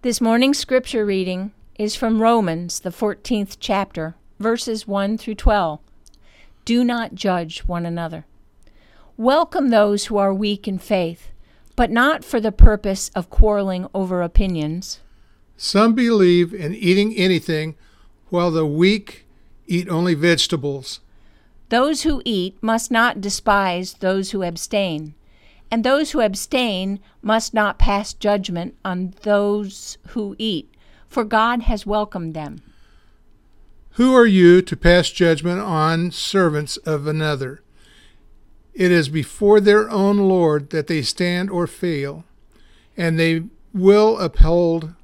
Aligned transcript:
This 0.00 0.20
morning's 0.20 0.58
scripture 0.58 1.04
reading 1.04 1.50
is 1.76 1.96
from 1.96 2.22
Romans, 2.22 2.78
the 2.78 2.90
14th 2.90 3.56
chapter, 3.58 4.14
verses 4.38 4.86
1 4.86 5.18
through 5.18 5.34
12. 5.34 5.80
Do 6.64 6.84
not 6.84 7.16
judge 7.16 7.64
one 7.66 7.84
another. 7.84 8.24
Welcome 9.16 9.70
those 9.70 10.04
who 10.04 10.16
are 10.16 10.32
weak 10.32 10.68
in 10.68 10.78
faith, 10.78 11.32
but 11.74 11.90
not 11.90 12.22
for 12.22 12.38
the 12.38 12.52
purpose 12.52 13.10
of 13.16 13.28
quarreling 13.28 13.88
over 13.92 14.22
opinions. 14.22 15.00
Some 15.56 15.96
believe 15.96 16.54
in 16.54 16.76
eating 16.76 17.12
anything, 17.16 17.74
while 18.28 18.52
the 18.52 18.64
weak 18.64 19.26
eat 19.66 19.88
only 19.88 20.14
vegetables. 20.14 21.00
Those 21.70 22.02
who 22.02 22.22
eat 22.24 22.56
must 22.62 22.92
not 22.92 23.20
despise 23.20 23.94
those 23.94 24.30
who 24.30 24.44
abstain 24.44 25.16
and 25.70 25.84
those 25.84 26.10
who 26.10 26.20
abstain 26.20 27.00
must 27.22 27.52
not 27.52 27.78
pass 27.78 28.12
judgment 28.12 28.74
on 28.84 29.14
those 29.22 29.98
who 30.08 30.34
eat, 30.38 30.72
for 31.08 31.24
God 31.24 31.62
has 31.62 31.86
welcomed 31.86 32.34
them. 32.34 32.62
Who 33.92 34.14
are 34.14 34.26
you 34.26 34.62
to 34.62 34.76
pass 34.76 35.10
judgment 35.10 35.60
on 35.60 36.10
servants 36.10 36.76
of 36.78 37.06
another? 37.06 37.62
It 38.72 38.92
is 38.92 39.08
before 39.08 39.60
their 39.60 39.90
own 39.90 40.18
Lord 40.18 40.70
that 40.70 40.86
they 40.86 41.02
stand 41.02 41.50
or 41.50 41.66
fail, 41.66 42.24
and 42.96 43.18
they 43.18 43.42
will 43.74 44.18
uphold, 44.18 44.94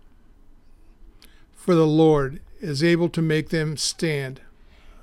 for 1.54 1.74
the 1.74 1.86
Lord 1.86 2.40
is 2.60 2.84
able 2.84 3.08
to 3.10 3.20
make 3.20 3.48
them 3.48 3.76
stand. 3.76 4.40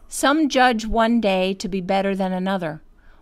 Some 0.07 0.49
judge 0.49 0.85
one 0.85 1.19
day 1.19 1.53
to 1.55 1.67
be 1.67 1.81
better 1.81 2.15
than 2.15 2.31
another 2.31 2.81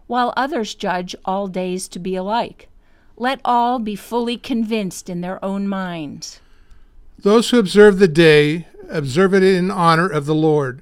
while 0.10 0.34
others 0.36 0.74
judge 0.74 1.16
all 1.24 1.48
days 1.48 1.88
to 1.88 2.00
be 2.00 2.16
alike. 2.16 2.68
Let 3.16 3.40
all 3.46 3.78
be 3.78 3.96
fully 3.96 4.38
convinced 4.38 5.08
in 5.08 5.22
their 5.22 5.44
own 5.46 5.68
minds. 5.68 6.42
Those 7.20 7.52
who 7.52 7.60
observe 7.60 8.00
the 8.00 8.08
day 8.08 8.66
observe 8.90 9.36
it 9.36 9.44
in 9.44 9.70
honor 9.70 10.08
of 10.08 10.26
the 10.26 10.34
Lord. 10.34 10.82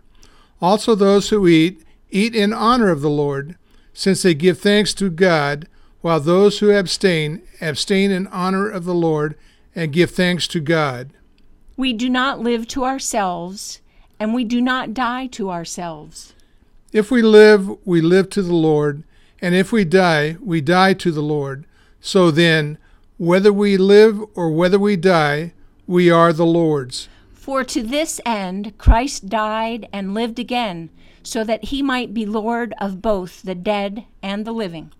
Also, 0.62 0.96
those 0.96 1.28
who 1.28 1.46
eat, 1.46 1.84
eat 2.10 2.34
in 2.34 2.54
honor 2.54 2.90
of 2.90 3.02
the 3.02 3.10
Lord, 3.10 3.58
since 3.94 4.22
they 4.22 4.34
give 4.34 4.60
thanks 4.60 4.94
to 4.94 5.10
God, 5.10 5.68
while 6.00 6.22
those 6.22 6.60
who 6.60 6.72
abstain, 6.72 7.42
abstain 7.60 8.12
in 8.12 8.28
honor 8.28 8.70
of 8.70 8.86
the 8.86 8.96
Lord 8.96 9.36
and 9.76 9.92
give 9.92 10.12
thanks 10.12 10.48
to 10.48 10.62
God. 10.62 11.10
We 11.76 11.92
do 11.92 12.10
not 12.10 12.40
live 12.40 12.66
to 12.70 12.86
ourselves, 12.86 13.82
and 14.22 14.34
we 14.34 14.46
do 14.46 14.62
not 14.62 14.94
die 14.94 15.28
to 15.28 15.52
ourselves. 15.52 16.34
If 16.94 17.12
we 17.12 17.22
live, 17.22 17.86
we 17.86 18.00
live 18.00 18.30
to 18.30 18.42
the 18.42 18.56
Lord 18.56 19.04
and 19.42 19.56
if 19.56 19.72
we 19.72 19.86
die, 19.86 20.38
we 20.42 20.62
die 20.62 20.94
to 20.94 21.12
the 21.12 21.22
Lord. 21.22 21.66
So 22.00 22.32
then, 22.32 22.78
whether 23.18 23.52
we 23.52 23.78
live 23.78 24.22
or 24.36 24.52
whether 24.52 24.80
we 24.80 24.96
die, 24.96 25.54
we 25.86 26.10
are 26.10 26.34
the 26.34 26.46
Lord's. 26.46 27.08
For 27.34 27.64
to 27.64 27.82
this 27.82 28.20
end 28.26 28.78
Christ 28.78 29.30
died 29.30 29.88
and 29.94 30.14
lived 30.14 30.38
again, 30.38 30.90
so 31.24 31.44
that 31.44 31.66
he 31.66 31.82
might 31.82 32.14
be 32.14 32.26
Lord 32.26 32.74
of 32.80 33.02
both 33.02 33.42
the 33.42 33.56
dead 33.56 34.06
and 34.22 34.46
the 34.46 34.52
living. 34.52 34.92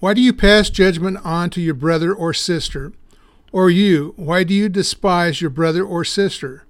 Why 0.00 0.12
do 0.12 0.20
you 0.20 0.32
pass 0.34 0.68
judgment 0.68 1.18
on 1.24 1.50
to 1.50 1.60
your 1.60 1.74
brother 1.74 2.12
or 2.12 2.34
sister? 2.34 2.92
Or 3.52 3.70
you, 3.70 4.12
why 4.16 4.44
do 4.44 4.52
you 4.52 4.68
despise 4.68 5.40
your 5.40 5.50
brother 5.50 5.82
or 5.84 6.04
sister? 6.04 6.64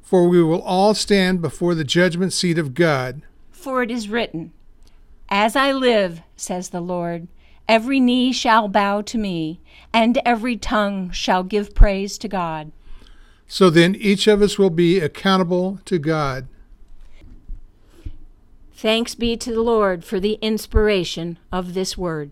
For 0.00 0.26
we 0.26 0.42
will 0.42 0.62
all 0.62 0.94
stand 0.94 1.42
before 1.42 1.74
the 1.74 1.84
judgment 1.84 2.32
seat 2.32 2.56
of 2.56 2.72
God. 2.74 3.22
For 3.50 3.82
it 3.82 3.90
is 3.90 4.08
written, 4.08 4.52
as 5.28 5.56
I 5.56 5.72
live, 5.72 6.22
says 6.36 6.70
the 6.70 6.80
Lord, 6.80 7.28
every 7.68 8.00
knee 8.00 8.32
shall 8.32 8.68
bow 8.68 9.02
to 9.02 9.18
me, 9.18 9.60
and 9.92 10.20
every 10.24 10.56
tongue 10.56 11.10
shall 11.10 11.42
give 11.42 11.74
praise 11.74 12.18
to 12.18 12.28
God. 12.28 12.72
So 13.46 13.70
then 13.70 13.94
each 13.94 14.26
of 14.26 14.42
us 14.42 14.58
will 14.58 14.70
be 14.70 15.00
accountable 15.00 15.80
to 15.86 15.98
God. 15.98 16.48
Thanks 18.72 19.14
be 19.14 19.36
to 19.38 19.52
the 19.52 19.62
Lord 19.62 20.04
for 20.04 20.20
the 20.20 20.34
inspiration 20.34 21.38
of 21.50 21.74
this 21.74 21.98
word. 21.98 22.30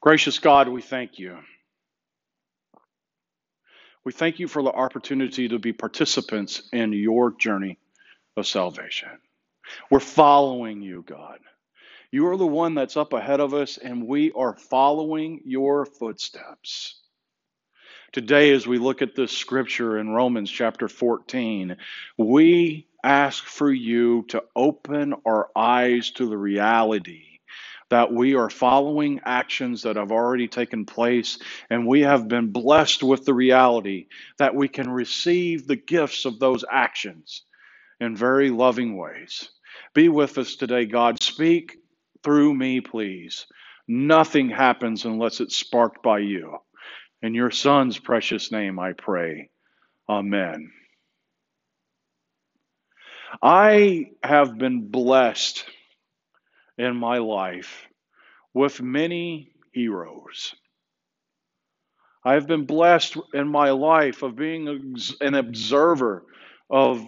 Gracious 0.00 0.38
God, 0.38 0.68
we 0.68 0.82
thank 0.82 1.18
you. 1.18 1.38
We 4.04 4.12
thank 4.12 4.38
you 4.38 4.48
for 4.48 4.62
the 4.62 4.70
opportunity 4.70 5.48
to 5.48 5.58
be 5.58 5.72
participants 5.72 6.62
in 6.72 6.92
your 6.92 7.32
journey 7.32 7.78
of 8.36 8.46
salvation. 8.46 9.08
We're 9.90 10.00
following 10.00 10.82
you, 10.82 11.04
God. 11.06 11.38
You 12.10 12.28
are 12.28 12.36
the 12.38 12.46
one 12.46 12.74
that's 12.74 12.96
up 12.96 13.12
ahead 13.12 13.40
of 13.40 13.54
us, 13.54 13.78
and 13.78 14.06
we 14.06 14.32
are 14.32 14.56
following 14.56 15.42
your 15.44 15.86
footsteps. 15.86 17.00
Today, 18.12 18.52
as 18.52 18.66
we 18.66 18.78
look 18.78 19.02
at 19.02 19.14
this 19.16 19.32
scripture 19.32 19.98
in 19.98 20.10
Romans 20.10 20.50
chapter 20.50 20.88
14, 20.88 21.76
we 22.18 22.88
ask 23.04 23.44
for 23.44 23.70
you 23.70 24.24
to 24.30 24.42
open 24.56 25.14
our 25.26 25.50
eyes 25.56 26.10
to 26.12 26.26
the 26.26 26.38
reality 26.38 27.24
that 27.90 28.12
we 28.12 28.34
are 28.34 28.50
following 28.50 29.20
actions 29.26 29.82
that 29.82 29.96
have 29.96 30.12
already 30.12 30.48
taken 30.48 30.86
place, 30.86 31.38
and 31.70 31.86
we 31.86 32.00
have 32.02 32.28
been 32.28 32.52
blessed 32.52 33.02
with 33.02 33.24
the 33.26 33.34
reality 33.34 34.06
that 34.38 34.54
we 34.54 34.68
can 34.68 34.90
receive 34.90 35.66
the 35.66 35.76
gifts 35.76 36.24
of 36.24 36.38
those 36.38 36.64
actions 36.70 37.42
in 38.00 38.16
very 38.16 38.50
loving 38.50 38.96
ways. 38.96 39.50
Be 39.96 40.10
with 40.10 40.36
us 40.36 40.56
today, 40.56 40.84
God. 40.84 41.22
Speak 41.22 41.78
through 42.22 42.52
me, 42.52 42.82
please. 42.82 43.46
Nothing 43.88 44.50
happens 44.50 45.06
unless 45.06 45.40
it's 45.40 45.56
sparked 45.56 46.02
by 46.02 46.18
you. 46.18 46.58
In 47.22 47.32
your 47.32 47.50
Son's 47.50 47.98
precious 47.98 48.52
name, 48.52 48.78
I 48.78 48.92
pray. 48.92 49.48
Amen. 50.06 50.70
I 53.42 54.10
have 54.22 54.58
been 54.58 54.88
blessed 54.88 55.64
in 56.76 56.94
my 56.94 57.16
life 57.16 57.86
with 58.52 58.82
many 58.82 59.52
heroes. 59.72 60.54
I 62.22 62.34
have 62.34 62.46
been 62.46 62.66
blessed 62.66 63.16
in 63.32 63.48
my 63.48 63.70
life 63.70 64.22
of 64.22 64.36
being 64.36 64.94
an 65.22 65.34
observer 65.34 66.26
of 66.68 67.02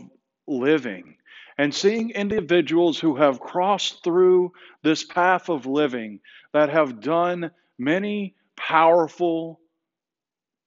living 0.46 1.17
and 1.58 1.74
seeing 1.74 2.10
individuals 2.10 2.98
who 3.00 3.16
have 3.16 3.40
crossed 3.40 4.04
through 4.04 4.52
this 4.82 5.04
path 5.04 5.50
of 5.50 5.66
living 5.66 6.20
that 6.52 6.70
have 6.70 7.00
done 7.00 7.50
many 7.78 8.36
powerful 8.56 9.60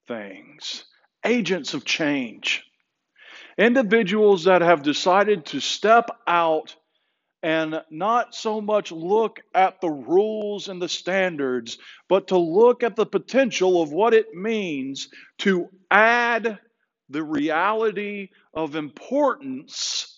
things, 0.08 0.84
agents 1.26 1.74
of 1.74 1.86
change, 1.86 2.66
individuals 3.58 4.44
that 4.46 4.62
have 4.62 4.84
decided 4.84 5.46
to 5.48 5.62
step 5.62 6.10
out 6.28 6.76
and 7.44 7.82
not 7.90 8.36
so 8.36 8.62
much 8.62 8.92
look 8.92 9.40
at 9.56 9.82
the 9.82 9.90
rules 9.90 10.68
and 10.68 10.82
the 10.82 10.90
standards, 10.90 11.78
but 12.10 12.28
to 12.28 12.38
look 12.38 12.84
at 12.84 12.96
the 12.96 13.06
potential 13.06 13.82
of 13.82 13.92
what 13.92 14.14
it 14.14 14.34
means 14.36 15.10
to 15.40 15.70
add 15.90 16.60
the 17.10 17.24
reality 17.24 18.30
of 18.54 18.76
importance 18.76 20.11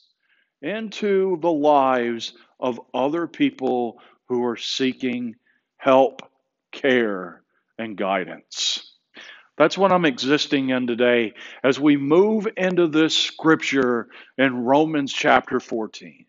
into 0.64 1.38
the 1.42 1.52
lives 1.52 2.34
of 2.60 2.80
other 2.94 3.28
people 3.28 4.00
who 4.30 4.46
are 4.46 4.58
seeking 4.58 5.36
help, 5.78 6.22
care, 6.72 7.44
and 7.78 7.98
guidance. 7.98 8.90
That's 9.58 9.78
what 9.78 9.92
I'm 9.92 10.06
existing 10.06 10.70
in 10.70 10.88
today 10.88 11.34
as 11.64 11.80
we 11.80 11.98
move 11.98 12.48
into 12.58 12.88
this 12.88 13.16
scripture 13.16 14.08
in 14.38 14.64
Romans 14.64 15.14
chapter 15.14 15.60
14. 15.60 16.26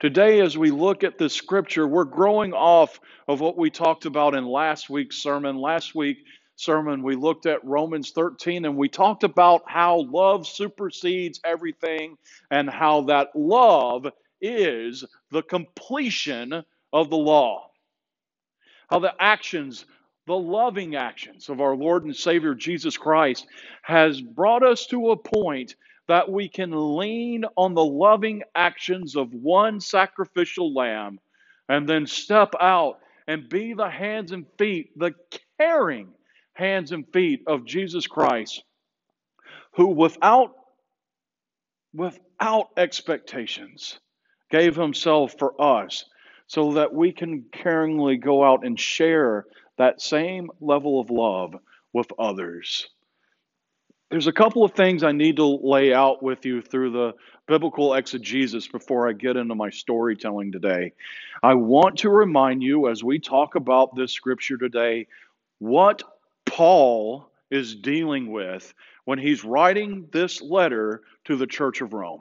Today, 0.00 0.40
as 0.40 0.58
we 0.58 0.70
look 0.70 1.04
at 1.04 1.16
this 1.16 1.32
scripture, 1.32 1.86
we're 1.86 2.04
growing 2.04 2.52
off 2.52 3.00
of 3.26 3.40
what 3.40 3.56
we 3.56 3.70
talked 3.70 4.04
about 4.04 4.34
in 4.34 4.44
last 4.44 4.90
week's 4.90 5.16
sermon. 5.16 5.56
Last 5.56 5.94
week, 5.94 6.18
sermon, 6.56 7.02
we 7.02 7.16
looked 7.16 7.46
at 7.46 7.64
Romans 7.64 8.10
13 8.10 8.64
and 8.64 8.76
we 8.76 8.88
talked 8.88 9.24
about 9.24 9.62
how 9.66 10.00
love 10.10 10.46
supersedes 10.46 11.40
everything 11.44 12.16
and 12.50 12.70
how 12.70 13.02
that 13.02 13.28
love 13.34 14.06
is 14.40 15.04
the 15.30 15.42
completion 15.42 16.64
of 16.92 17.10
the 17.10 17.16
law. 17.16 17.70
How 18.88 18.98
the 18.98 19.14
actions, 19.18 19.86
the 20.26 20.36
loving 20.36 20.94
actions 20.94 21.48
of 21.48 21.60
our 21.60 21.74
Lord 21.74 22.04
and 22.04 22.14
Savior 22.14 22.54
Jesus 22.54 22.96
Christ 22.96 23.46
has 23.82 24.20
brought 24.20 24.62
us 24.62 24.86
to 24.86 25.10
a 25.10 25.16
point 25.16 25.74
that 26.06 26.30
we 26.30 26.48
can 26.48 26.96
lean 26.96 27.44
on 27.56 27.74
the 27.74 27.84
loving 27.84 28.42
actions 28.54 29.16
of 29.16 29.32
one 29.32 29.80
sacrificial 29.80 30.74
lamb 30.74 31.18
and 31.68 31.88
then 31.88 32.06
step 32.06 32.52
out 32.60 32.98
and 33.26 33.48
be 33.48 33.72
the 33.72 33.88
hands 33.88 34.32
and 34.32 34.46
feet, 34.58 34.96
the 34.98 35.14
caring 35.58 36.12
hands 36.54 36.92
and 36.92 37.06
feet 37.12 37.42
of 37.46 37.66
Jesus 37.66 38.06
Christ, 38.06 38.62
who 39.74 39.88
without 39.88 40.52
without 41.92 42.70
expectations 42.76 43.98
gave 44.50 44.74
himself 44.74 45.34
for 45.38 45.60
us 45.60 46.04
so 46.46 46.72
that 46.72 46.92
we 46.92 47.12
can 47.12 47.44
caringly 47.52 48.20
go 48.20 48.44
out 48.44 48.66
and 48.66 48.78
share 48.78 49.46
that 49.78 50.00
same 50.00 50.50
level 50.60 51.00
of 51.00 51.10
love 51.10 51.54
with 51.92 52.08
others. 52.18 52.88
There's 54.10 54.26
a 54.26 54.32
couple 54.32 54.64
of 54.64 54.72
things 54.72 55.02
I 55.02 55.12
need 55.12 55.36
to 55.36 55.46
lay 55.46 55.92
out 55.92 56.22
with 56.22 56.44
you 56.44 56.62
through 56.62 56.92
the 56.92 57.14
biblical 57.48 57.94
exegesis 57.94 58.68
before 58.68 59.08
I 59.08 59.12
get 59.12 59.36
into 59.36 59.54
my 59.54 59.70
storytelling 59.70 60.52
today. 60.52 60.92
I 61.42 61.54
want 61.54 61.98
to 61.98 62.10
remind 62.10 62.62
you 62.62 62.88
as 62.88 63.02
we 63.02 63.18
talk 63.18 63.54
about 63.54 63.96
this 63.96 64.12
scripture 64.12 64.56
today 64.56 65.06
what 65.58 66.02
Paul 66.54 67.28
is 67.50 67.74
dealing 67.74 68.30
with 68.30 68.72
when 69.04 69.18
he's 69.18 69.42
writing 69.42 70.06
this 70.12 70.40
letter 70.40 71.02
to 71.24 71.34
the 71.34 71.48
church 71.48 71.80
of 71.80 71.92
Rome. 71.92 72.20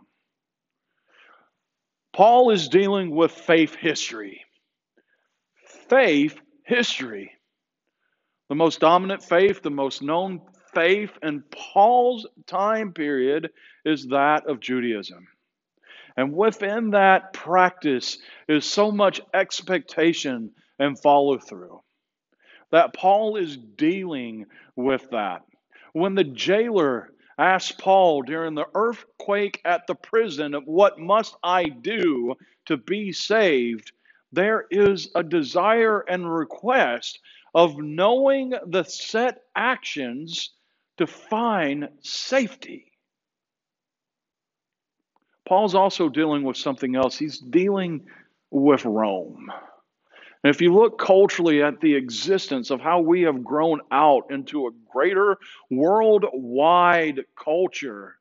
Paul 2.14 2.50
is 2.50 2.68
dealing 2.68 3.12
with 3.12 3.32
faith 3.32 3.76
history. 3.76 4.44
Faith 5.88 6.42
history. 6.66 7.34
The 8.50 8.56
most 8.56 8.80
dominant 8.80 9.22
faith, 9.22 9.62
the 9.62 9.70
most 9.70 10.02
known 10.02 10.42
faith 10.74 11.12
in 11.22 11.44
Paul's 11.52 12.26
time 12.48 12.92
period 12.92 13.52
is 13.86 14.08
that 14.08 14.48
of 14.48 14.60
Judaism. 14.60 15.28
And 16.18 16.34
within 16.34 16.90
that 16.90 17.34
practice 17.34 18.18
is 18.48 18.66
so 18.66 18.92
much 18.92 19.22
expectation 19.32 20.54
and 20.80 21.00
follow 21.00 21.38
through 21.38 21.84
that 22.74 22.96
Paul 22.96 23.36
is 23.36 23.56
dealing 23.56 24.48
with 24.76 25.08
that. 25.12 25.44
When 25.94 26.16
the 26.16 26.24
jailer 26.24 27.12
asked 27.38 27.78
Paul 27.78 28.24
during 28.24 28.56
the 28.56 28.66
earthquake 28.74 29.62
at 29.64 29.86
the 29.86 29.94
prison, 29.94 30.54
What 30.66 30.98
must 30.98 31.36
I 31.44 31.66
do 31.66 32.34
to 32.66 32.78
be 32.78 33.12
saved? 33.12 33.92
There 34.32 34.66
is 34.72 35.12
a 35.14 35.22
desire 35.22 36.00
and 36.00 36.34
request 36.34 37.20
of 37.54 37.78
knowing 37.78 38.56
the 38.66 38.84
set 38.84 39.44
actions 39.56 40.50
to 40.98 41.06
find 41.06 41.90
safety. 42.02 42.92
Paul's 45.48 45.76
also 45.76 46.10
dealing 46.10 46.42
with 46.42 46.58
something 46.58 46.96
else. 46.96 47.20
He's 47.20 47.38
dealing 47.38 48.08
with 48.50 48.84
Rome. 48.84 49.52
And 50.44 50.54
if 50.54 50.62
you 50.62 50.74
look 50.74 51.00
culturally 51.00 51.64
at 51.64 51.80
the 51.80 51.96
existence 51.96 52.70
of 52.70 52.82
how 52.82 53.00
we 53.00 53.22
have 53.22 53.44
grown 53.44 53.80
out 53.92 54.30
into 54.30 54.68
a 54.68 54.72
greater 54.92 55.38
worldwide 55.70 57.22
culture, 57.42 58.18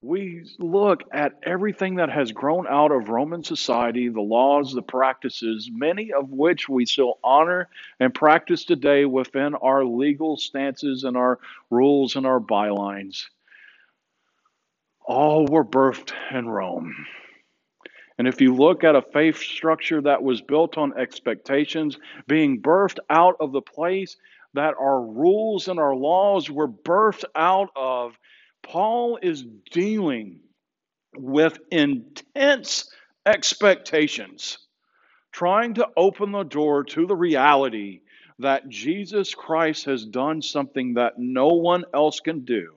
we 0.00 0.48
look 0.60 1.02
at 1.12 1.32
everything 1.42 1.96
that 1.96 2.10
has 2.10 2.30
grown 2.30 2.68
out 2.68 2.92
of 2.92 3.08
Roman 3.08 3.42
society, 3.42 4.08
the 4.08 4.20
laws, 4.20 4.72
the 4.72 4.82
practices, 4.82 5.68
many 5.72 6.12
of 6.12 6.30
which 6.30 6.68
we 6.68 6.86
still 6.86 7.18
honor 7.24 7.68
and 7.98 8.14
practice 8.14 8.64
today 8.64 9.04
within 9.04 9.56
our 9.56 9.84
legal 9.84 10.36
stances 10.36 11.02
and 11.02 11.16
our 11.16 11.40
rules 11.70 12.14
and 12.14 12.26
our 12.26 12.38
bylines. 12.38 13.24
All 15.04 15.46
were 15.46 15.64
birthed 15.64 16.12
in 16.32 16.48
Rome. 16.48 16.94
And 18.18 18.26
if 18.26 18.40
you 18.40 18.54
look 18.54 18.82
at 18.82 18.96
a 18.96 19.02
faith 19.02 19.36
structure 19.36 20.00
that 20.02 20.22
was 20.22 20.40
built 20.40 20.78
on 20.78 20.98
expectations, 20.98 21.98
being 22.26 22.62
birthed 22.62 22.98
out 23.10 23.36
of 23.40 23.52
the 23.52 23.60
place 23.60 24.16
that 24.54 24.74
our 24.80 25.02
rules 25.02 25.68
and 25.68 25.78
our 25.78 25.94
laws 25.94 26.50
were 26.50 26.68
birthed 26.68 27.24
out 27.34 27.68
of, 27.76 28.18
Paul 28.62 29.18
is 29.20 29.44
dealing 29.70 30.40
with 31.14 31.58
intense 31.70 32.90
expectations, 33.26 34.58
trying 35.32 35.74
to 35.74 35.88
open 35.96 36.32
the 36.32 36.42
door 36.42 36.84
to 36.84 37.06
the 37.06 37.16
reality 37.16 38.00
that 38.38 38.68
Jesus 38.68 39.34
Christ 39.34 39.84
has 39.86 40.04
done 40.04 40.42
something 40.42 40.94
that 40.94 41.14
no 41.18 41.48
one 41.48 41.84
else 41.94 42.20
can 42.20 42.44
do. 42.44 42.72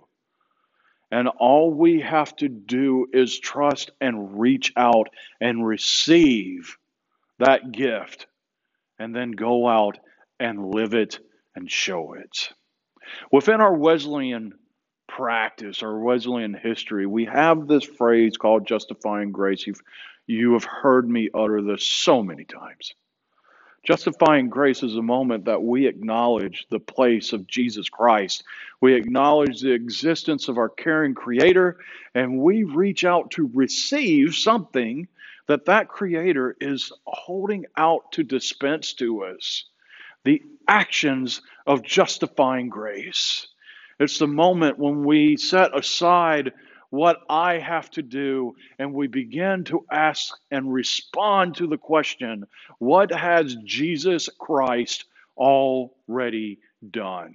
And 1.11 1.27
all 1.27 1.73
we 1.73 2.01
have 2.01 2.35
to 2.37 2.49
do 2.49 3.07
is 3.11 3.39
trust 3.39 3.91
and 3.99 4.39
reach 4.39 4.71
out 4.75 5.09
and 5.41 5.65
receive 5.65 6.77
that 7.39 7.71
gift 7.71 8.27
and 8.99 9.15
then 9.15 9.31
go 9.31 9.67
out 9.67 9.97
and 10.39 10.73
live 10.73 10.93
it 10.93 11.19
and 11.55 11.69
show 11.69 12.13
it. 12.13 12.49
Within 13.31 13.59
our 13.59 13.73
Wesleyan 13.73 14.53
practice, 15.07 15.81
our 15.81 15.99
Wesleyan 15.99 16.53
history, 16.53 17.07
we 17.07 17.25
have 17.25 17.67
this 17.67 17.83
phrase 17.83 18.37
called 18.37 18.67
justifying 18.67 19.31
grace. 19.31 19.65
You've, 19.65 19.81
you 20.27 20.53
have 20.53 20.65
heard 20.65 21.09
me 21.09 21.29
utter 21.33 21.61
this 21.61 21.83
so 21.83 22.21
many 22.21 22.45
times. 22.45 22.93
Justifying 23.83 24.49
grace 24.49 24.83
is 24.83 24.95
a 24.95 25.01
moment 25.01 25.45
that 25.45 25.63
we 25.63 25.87
acknowledge 25.87 26.67
the 26.69 26.79
place 26.79 27.33
of 27.33 27.47
Jesus 27.47 27.89
Christ. 27.89 28.43
We 28.81 28.93
acknowledge 28.93 29.61
the 29.61 29.71
existence 29.71 30.47
of 30.47 30.57
our 30.57 30.69
caring 30.69 31.15
Creator, 31.15 31.77
and 32.13 32.39
we 32.39 32.63
reach 32.63 33.05
out 33.05 33.31
to 33.31 33.49
receive 33.53 34.35
something 34.35 35.07
that 35.47 35.65
that 35.65 35.87
Creator 35.87 36.57
is 36.59 36.91
holding 37.05 37.65
out 37.77 38.11
to 38.13 38.23
dispense 38.23 38.93
to 38.95 39.23
us. 39.23 39.65
The 40.25 40.43
actions 40.67 41.41
of 41.65 41.81
justifying 41.81 42.69
grace. 42.69 43.47
It's 43.99 44.19
the 44.19 44.27
moment 44.27 44.77
when 44.77 45.03
we 45.03 45.37
set 45.37 45.75
aside 45.77 46.53
what 46.89 47.17
I 47.29 47.59
have 47.59 47.89
to 47.91 48.01
do, 48.01 48.55
and 48.79 48.93
we 48.93 49.07
begin 49.07 49.63
to 49.65 49.85
ask 49.91 50.33
and 50.49 50.73
respond 50.73 51.55
to 51.57 51.67
the 51.67 51.77
question 51.77 52.45
what 52.79 53.11
has 53.11 53.55
Jesus 53.63 54.29
Christ 54.39 55.05
already 55.37 56.59
done? 56.89 57.33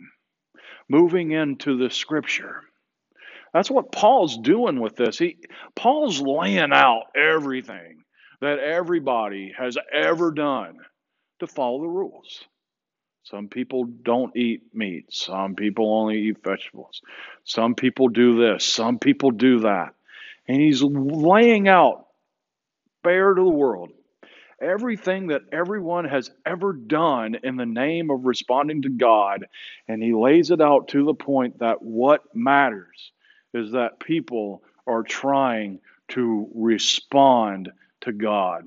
Moving 0.88 1.32
into 1.32 1.78
the 1.78 1.90
scripture. 1.90 2.62
That's 3.52 3.70
what 3.70 3.92
Paul's 3.92 4.36
doing 4.38 4.80
with 4.80 4.96
this. 4.96 5.18
He 5.18 5.38
Paul's 5.76 6.20
laying 6.20 6.72
out 6.72 7.04
everything 7.16 8.02
that 8.40 8.58
everybody 8.58 9.54
has 9.56 9.78
ever 9.92 10.32
done 10.32 10.78
to 11.38 11.46
follow 11.46 11.80
the 11.82 11.88
rules. 11.88 12.44
Some 13.24 13.48
people 13.48 13.84
don't 13.84 14.36
eat 14.36 14.74
meat. 14.74 15.12
Some 15.12 15.54
people 15.54 15.92
only 15.92 16.20
eat 16.28 16.44
vegetables. 16.44 17.02
Some 17.44 17.74
people 17.74 18.08
do 18.08 18.38
this. 18.38 18.64
Some 18.64 18.98
people 18.98 19.30
do 19.30 19.60
that. 19.60 19.94
And 20.46 20.60
he's 20.60 20.82
laying 20.82 21.68
out 21.68 22.06
bare 23.02 23.34
to 23.34 23.42
the 23.42 23.48
world 23.48 23.90
everything 24.60 25.28
that 25.28 25.42
everyone 25.52 26.04
has 26.06 26.30
ever 26.46 26.72
done 26.72 27.36
in 27.42 27.56
the 27.56 27.66
name 27.66 28.10
of 28.10 28.24
responding 28.24 28.82
to 28.82 28.88
God. 28.88 29.46
And 29.88 30.02
he 30.02 30.14
lays 30.14 30.50
it 30.50 30.60
out 30.60 30.88
to 30.88 31.04
the 31.04 31.14
point 31.14 31.58
that 31.58 31.82
what 31.82 32.34
matters 32.34 33.12
is 33.52 33.72
that 33.72 34.00
people 34.00 34.62
are 34.86 35.02
trying 35.02 35.80
to 36.08 36.48
respond 36.54 37.70
to 38.02 38.12
God. 38.12 38.64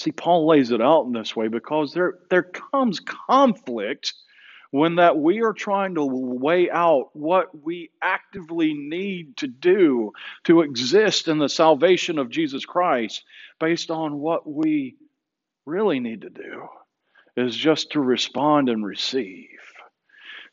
See, 0.00 0.12
Paul 0.12 0.46
lays 0.46 0.70
it 0.70 0.80
out 0.80 1.04
in 1.04 1.12
this 1.12 1.36
way 1.36 1.48
because 1.48 1.92
there, 1.92 2.14
there 2.30 2.42
comes 2.42 3.00
conflict 3.00 4.14
when 4.70 4.94
that 4.94 5.18
we 5.18 5.42
are 5.42 5.52
trying 5.52 5.96
to 5.96 6.04
weigh 6.06 6.70
out 6.70 7.10
what 7.12 7.48
we 7.62 7.90
actively 8.00 8.72
need 8.72 9.36
to 9.36 9.46
do 9.46 10.12
to 10.44 10.62
exist 10.62 11.28
in 11.28 11.36
the 11.36 11.50
salvation 11.50 12.18
of 12.18 12.30
Jesus 12.30 12.64
Christ 12.64 13.24
based 13.58 13.90
on 13.90 14.20
what 14.20 14.50
we 14.50 14.96
really 15.66 16.00
need 16.00 16.22
to 16.22 16.30
do 16.30 16.66
is 17.36 17.54
just 17.54 17.92
to 17.92 18.00
respond 18.00 18.70
and 18.70 18.82
receive. 18.82 19.48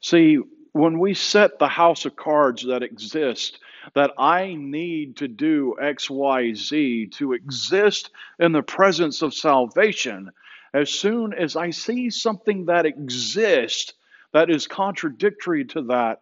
See, 0.02 0.40
when 0.74 1.00
we 1.00 1.14
set 1.14 1.58
the 1.58 1.70
house 1.70 2.04
of 2.04 2.18
cards 2.18 2.66
that 2.66 2.84
exist 2.84 3.60
that 3.96 4.12
I 4.18 4.56
need 4.56 5.18
to 5.18 5.28
do 5.28 5.76
X, 5.82 6.10
Y, 6.10 6.54
Z 6.54 7.08
to 7.14 7.34
exist 7.34 8.12
in 8.40 8.52
the 8.52 8.64
presence 8.64 9.22
of 9.22 9.34
salvation, 9.34 10.32
as 10.74 10.90
soon 10.90 11.34
as 11.34 11.56
I 11.56 11.70
see 11.70 12.10
something 12.10 12.66
that 12.66 12.86
exists 12.86 13.94
that 14.34 14.50
is 14.50 14.68
contradictory 14.68 15.66
to 15.66 15.82
that, 15.84 16.22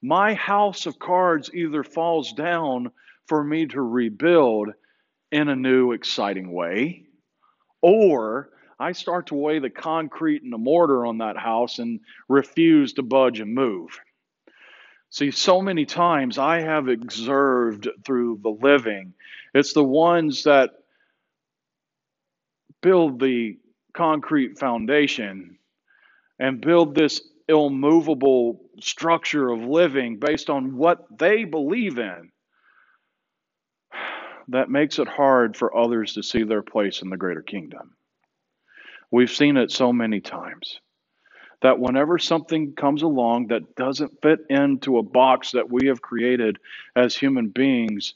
my 0.00 0.34
house 0.34 0.86
of 0.86 0.98
cards 0.98 1.50
either 1.54 1.84
falls 1.84 2.32
down 2.32 2.90
for 3.26 3.44
me 3.44 3.66
to 3.66 3.80
rebuild 3.80 4.70
in 5.30 5.48
a 5.48 5.56
new, 5.56 5.92
exciting 5.92 6.52
way, 6.52 7.04
or 7.80 8.50
I 8.78 8.92
start 8.92 9.28
to 9.28 9.34
weigh 9.34 9.60
the 9.60 9.70
concrete 9.70 10.42
and 10.42 10.52
the 10.52 10.58
mortar 10.58 11.06
on 11.06 11.18
that 11.18 11.36
house 11.36 11.78
and 11.78 12.00
refuse 12.28 12.94
to 12.94 13.02
budge 13.02 13.38
and 13.38 13.54
move. 13.54 13.98
See, 15.12 15.30
so 15.30 15.60
many 15.60 15.84
times 15.84 16.38
I 16.38 16.62
have 16.62 16.88
observed 16.88 17.86
through 18.02 18.40
the 18.42 18.48
living, 18.48 19.12
it's 19.52 19.74
the 19.74 19.84
ones 19.84 20.44
that 20.44 20.70
build 22.80 23.20
the 23.20 23.58
concrete 23.92 24.58
foundation 24.58 25.58
and 26.38 26.62
build 26.62 26.94
this 26.94 27.20
immovable 27.46 28.62
structure 28.80 29.50
of 29.50 29.60
living 29.60 30.18
based 30.18 30.48
on 30.48 30.78
what 30.78 31.04
they 31.18 31.44
believe 31.44 31.98
in 31.98 32.32
that 34.48 34.70
makes 34.70 34.98
it 34.98 35.08
hard 35.08 35.58
for 35.58 35.76
others 35.76 36.14
to 36.14 36.22
see 36.22 36.42
their 36.42 36.62
place 36.62 37.02
in 37.02 37.10
the 37.10 37.18
greater 37.18 37.42
kingdom. 37.42 37.96
We've 39.10 39.30
seen 39.30 39.58
it 39.58 39.70
so 39.70 39.92
many 39.92 40.20
times 40.22 40.80
that 41.62 41.78
whenever 41.78 42.18
something 42.18 42.74
comes 42.74 43.02
along 43.02 43.48
that 43.48 43.74
doesn't 43.76 44.20
fit 44.20 44.40
into 44.50 44.98
a 44.98 45.02
box 45.02 45.52
that 45.52 45.70
we 45.70 45.86
have 45.86 46.02
created 46.02 46.58
as 46.94 47.16
human 47.16 47.48
beings, 47.48 48.14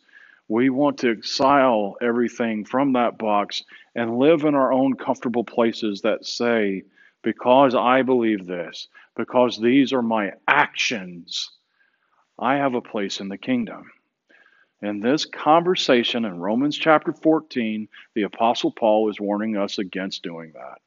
we 0.49 0.69
want 0.71 0.99
to 0.99 1.11
exile 1.11 1.97
everything 2.03 2.65
from 2.65 2.93
that 2.93 3.19
box 3.19 3.65
and 3.95 4.19
live 4.19 4.45
in 4.45 4.55
our 4.55 4.73
own 4.73 4.95
comfortable 4.95 5.45
places 5.45 6.03
that 6.03 6.27
say, 6.27 6.83
because 7.23 7.75
I 7.75 8.03
believe 8.03 8.47
this, 8.47 8.89
because 9.17 9.59
these 9.59 9.93
are 9.93 10.03
my 10.03 10.33
actions, 10.47 11.51
I 12.39 12.57
have 12.57 12.75
a 12.75 12.83
place 12.83 13.21
in 13.21 13.29
the 13.29 13.39
kingdom. 13.39 13.91
In 14.83 15.01
this 15.01 15.25
conversation 15.25 16.25
in 16.25 16.39
Romans 16.39 16.77
chapter 16.77 17.13
14, 17.13 17.89
the 18.15 18.23
Apostle 18.23 18.73
Paul 18.73 19.09
is 19.09 19.19
warning 19.19 19.57
us 19.57 19.79
against 19.79 20.23
doing 20.23 20.53
that. 20.55 20.79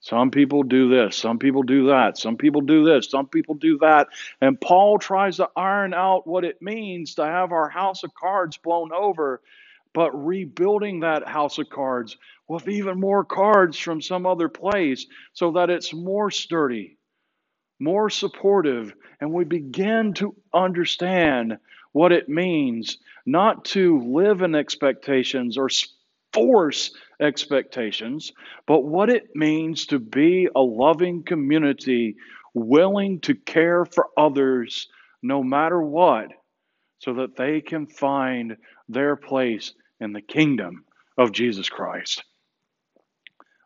Some 0.00 0.30
people 0.30 0.62
do 0.62 0.88
this, 0.88 1.16
some 1.16 1.38
people 1.38 1.62
do 1.64 1.88
that, 1.88 2.18
some 2.18 2.36
people 2.36 2.60
do 2.60 2.84
this, 2.84 3.10
some 3.10 3.26
people 3.26 3.56
do 3.56 3.78
that. 3.78 4.08
And 4.40 4.60
Paul 4.60 4.98
tries 4.98 5.36
to 5.38 5.50
iron 5.56 5.92
out 5.92 6.26
what 6.26 6.44
it 6.44 6.62
means 6.62 7.16
to 7.16 7.24
have 7.24 7.52
our 7.52 7.68
house 7.68 8.04
of 8.04 8.14
cards 8.14 8.56
blown 8.58 8.92
over, 8.92 9.42
but 9.92 10.12
rebuilding 10.12 11.00
that 11.00 11.26
house 11.26 11.58
of 11.58 11.68
cards 11.68 12.16
with 12.46 12.68
even 12.68 13.00
more 13.00 13.24
cards 13.24 13.76
from 13.78 14.00
some 14.00 14.24
other 14.24 14.48
place 14.48 15.06
so 15.32 15.52
that 15.52 15.70
it's 15.70 15.92
more 15.92 16.30
sturdy, 16.30 16.96
more 17.80 18.08
supportive, 18.08 18.94
and 19.20 19.32
we 19.32 19.44
begin 19.44 20.14
to 20.14 20.34
understand 20.54 21.58
what 21.92 22.12
it 22.12 22.28
means 22.28 22.98
not 23.26 23.64
to 23.64 24.00
live 24.00 24.42
in 24.42 24.54
expectations 24.54 25.58
or 25.58 25.68
force 26.32 26.92
expectations, 27.20 28.32
but 28.66 28.80
what 28.80 29.10
it 29.10 29.34
means 29.34 29.86
to 29.86 29.98
be 29.98 30.48
a 30.54 30.60
loving 30.60 31.22
community 31.22 32.16
willing 32.54 33.20
to 33.20 33.34
care 33.34 33.84
for 33.84 34.08
others 34.16 34.88
no 35.22 35.42
matter 35.42 35.80
what, 35.80 36.28
so 37.00 37.14
that 37.14 37.36
they 37.36 37.60
can 37.60 37.86
find 37.86 38.56
their 38.88 39.16
place 39.16 39.72
in 40.00 40.12
the 40.12 40.22
kingdom 40.22 40.84
of 41.16 41.32
Jesus 41.32 41.68
Christ. 41.68 42.24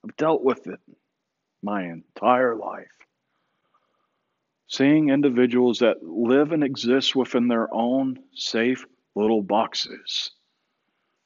I've 0.04 0.16
dealt 0.16 0.42
with 0.42 0.66
it 0.66 0.80
my 1.62 1.85
entire 1.85 2.56
life. 2.56 2.87
Seeing 4.66 5.11
individuals 5.11 5.80
that 5.80 6.02
live 6.02 6.52
and 6.52 6.64
exist 6.64 7.14
within 7.14 7.49
their 7.49 7.73
own 7.73 8.18
safe 8.35 8.87
little 9.14 9.42
boxes 9.42 10.32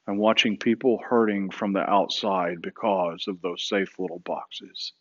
and 0.07 0.19
watching 0.19 0.57
people 0.57 0.99
hurting 1.03 1.51
from 1.51 1.73
the 1.73 1.81
outside 1.81 2.63
because 2.63 3.25
of 3.29 3.41
those 3.41 3.69
safe 3.69 3.99
little 3.99 4.21
boxes. 4.21 4.93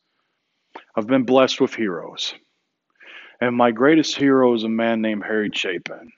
I've 0.96 1.08
been 1.08 1.24
blessed 1.24 1.62
with 1.62 1.76
heroes. 1.76 2.34
And 3.40 3.56
my 3.56 3.72
greatest 3.72 4.16
hero 4.16 4.54
is 4.56 4.64
a 4.64 4.70
man 4.70 5.02
named 5.02 5.24
Harry 5.24 5.50
Chapin. 5.54 6.12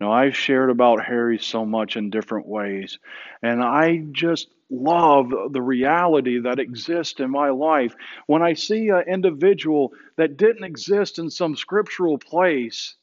Now, 0.00 0.12
I've 0.12 0.36
shared 0.36 0.70
about 0.70 1.04
Harry 1.04 1.38
so 1.38 1.64
much 1.66 1.96
in 1.96 2.08
different 2.10 2.46
ways, 2.46 2.98
and 3.42 3.62
I 3.62 3.98
just 4.12 4.48
love 4.70 5.30
the 5.52 5.60
reality 5.60 6.40
that 6.40 6.58
exists 6.58 7.20
in 7.20 7.30
my 7.30 7.50
life. 7.50 7.94
When 8.26 8.40
I 8.40 8.54
see 8.54 8.88
an 8.88 9.04
individual 9.06 9.92
that 10.16 10.38
didn't 10.38 10.64
exist 10.64 11.18
in 11.18 11.28
some 11.28 11.54
scriptural 11.54 12.16
place, 12.16 12.96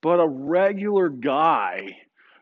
but 0.00 0.20
a 0.20 0.26
regular 0.26 1.10
guy 1.10 1.98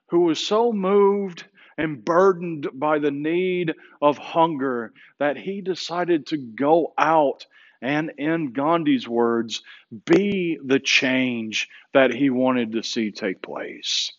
who 0.09 0.21
was 0.21 0.39
so 0.39 0.73
moved 0.73 1.45
and 1.79 2.05
burdened 2.05 2.69
by 2.75 2.99
the 2.99 3.11
need 3.11 3.75
of 4.01 4.19
hunger 4.19 4.93
that 5.19 5.37
he 5.37 5.61
decided 5.61 6.27
to 6.27 6.37
go 6.37 6.93
out 6.99 7.47
and, 7.81 8.13
in 8.17 8.53
Gandhi's 8.53 9.09
words, 9.09 9.63
be 10.07 10.59
the 10.65 10.79
change 10.79 11.69
that 11.93 12.13
he 12.13 12.31
wanted 12.31 12.73
to 12.73 12.83
see 12.83 13.11
take 13.11 13.43
place. 13.43 14.13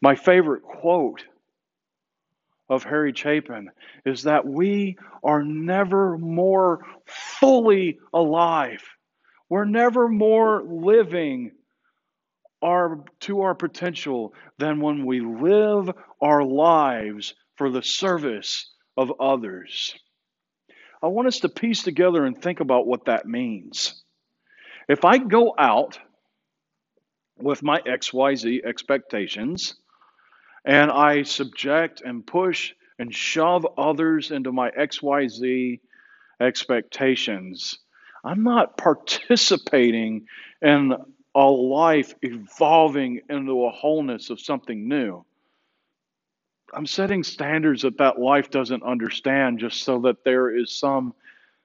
My 0.00 0.14
favorite 0.14 0.62
quote 0.62 1.24
of 2.68 2.84
Harry 2.84 3.12
Chapin 3.14 3.70
is 4.04 4.24
that 4.24 4.46
we 4.46 4.96
are 5.22 5.42
never 5.42 6.18
more 6.18 6.84
fully 7.06 7.98
alive. 8.12 8.82
We're 9.48 9.64
never 9.64 10.08
more 10.08 10.62
living 10.62 11.52
our, 12.66 13.04
to 13.20 13.42
our 13.42 13.54
potential 13.54 14.34
than 14.58 14.80
when 14.80 15.06
we 15.06 15.20
live 15.20 15.88
our 16.20 16.42
lives 16.42 17.34
for 17.54 17.70
the 17.70 17.82
service 17.82 18.68
of 18.96 19.12
others. 19.20 19.94
I 21.00 21.06
want 21.06 21.28
us 21.28 21.40
to 21.40 21.48
piece 21.48 21.84
together 21.84 22.24
and 22.24 22.36
think 22.36 22.58
about 22.58 22.86
what 22.86 23.04
that 23.04 23.24
means. 23.24 24.02
If 24.88 25.04
I 25.04 25.18
go 25.18 25.54
out 25.56 26.00
with 27.38 27.62
my 27.62 27.80
XYZ 27.80 28.64
expectations 28.64 29.76
and 30.64 30.90
I 30.90 31.22
subject 31.22 32.02
and 32.04 32.26
push 32.26 32.72
and 32.98 33.14
shove 33.14 33.64
others 33.78 34.32
into 34.32 34.50
my 34.50 34.70
XYZ 34.70 35.78
expectations, 36.40 37.78
I'm 38.24 38.42
not 38.42 38.76
participating 38.76 40.26
in 40.60 40.94
a 41.36 41.50
life 41.50 42.14
evolving 42.22 43.20
into 43.28 43.66
a 43.66 43.70
wholeness 43.70 44.30
of 44.30 44.40
something 44.40 44.88
new. 44.88 45.22
I'm 46.72 46.86
setting 46.86 47.22
standards 47.22 47.82
that 47.82 47.98
that 47.98 48.18
life 48.18 48.48
doesn't 48.48 48.82
understand 48.82 49.58
just 49.58 49.82
so 49.82 50.00
that 50.00 50.24
there 50.24 50.48
is 50.48 50.78
some 50.78 51.12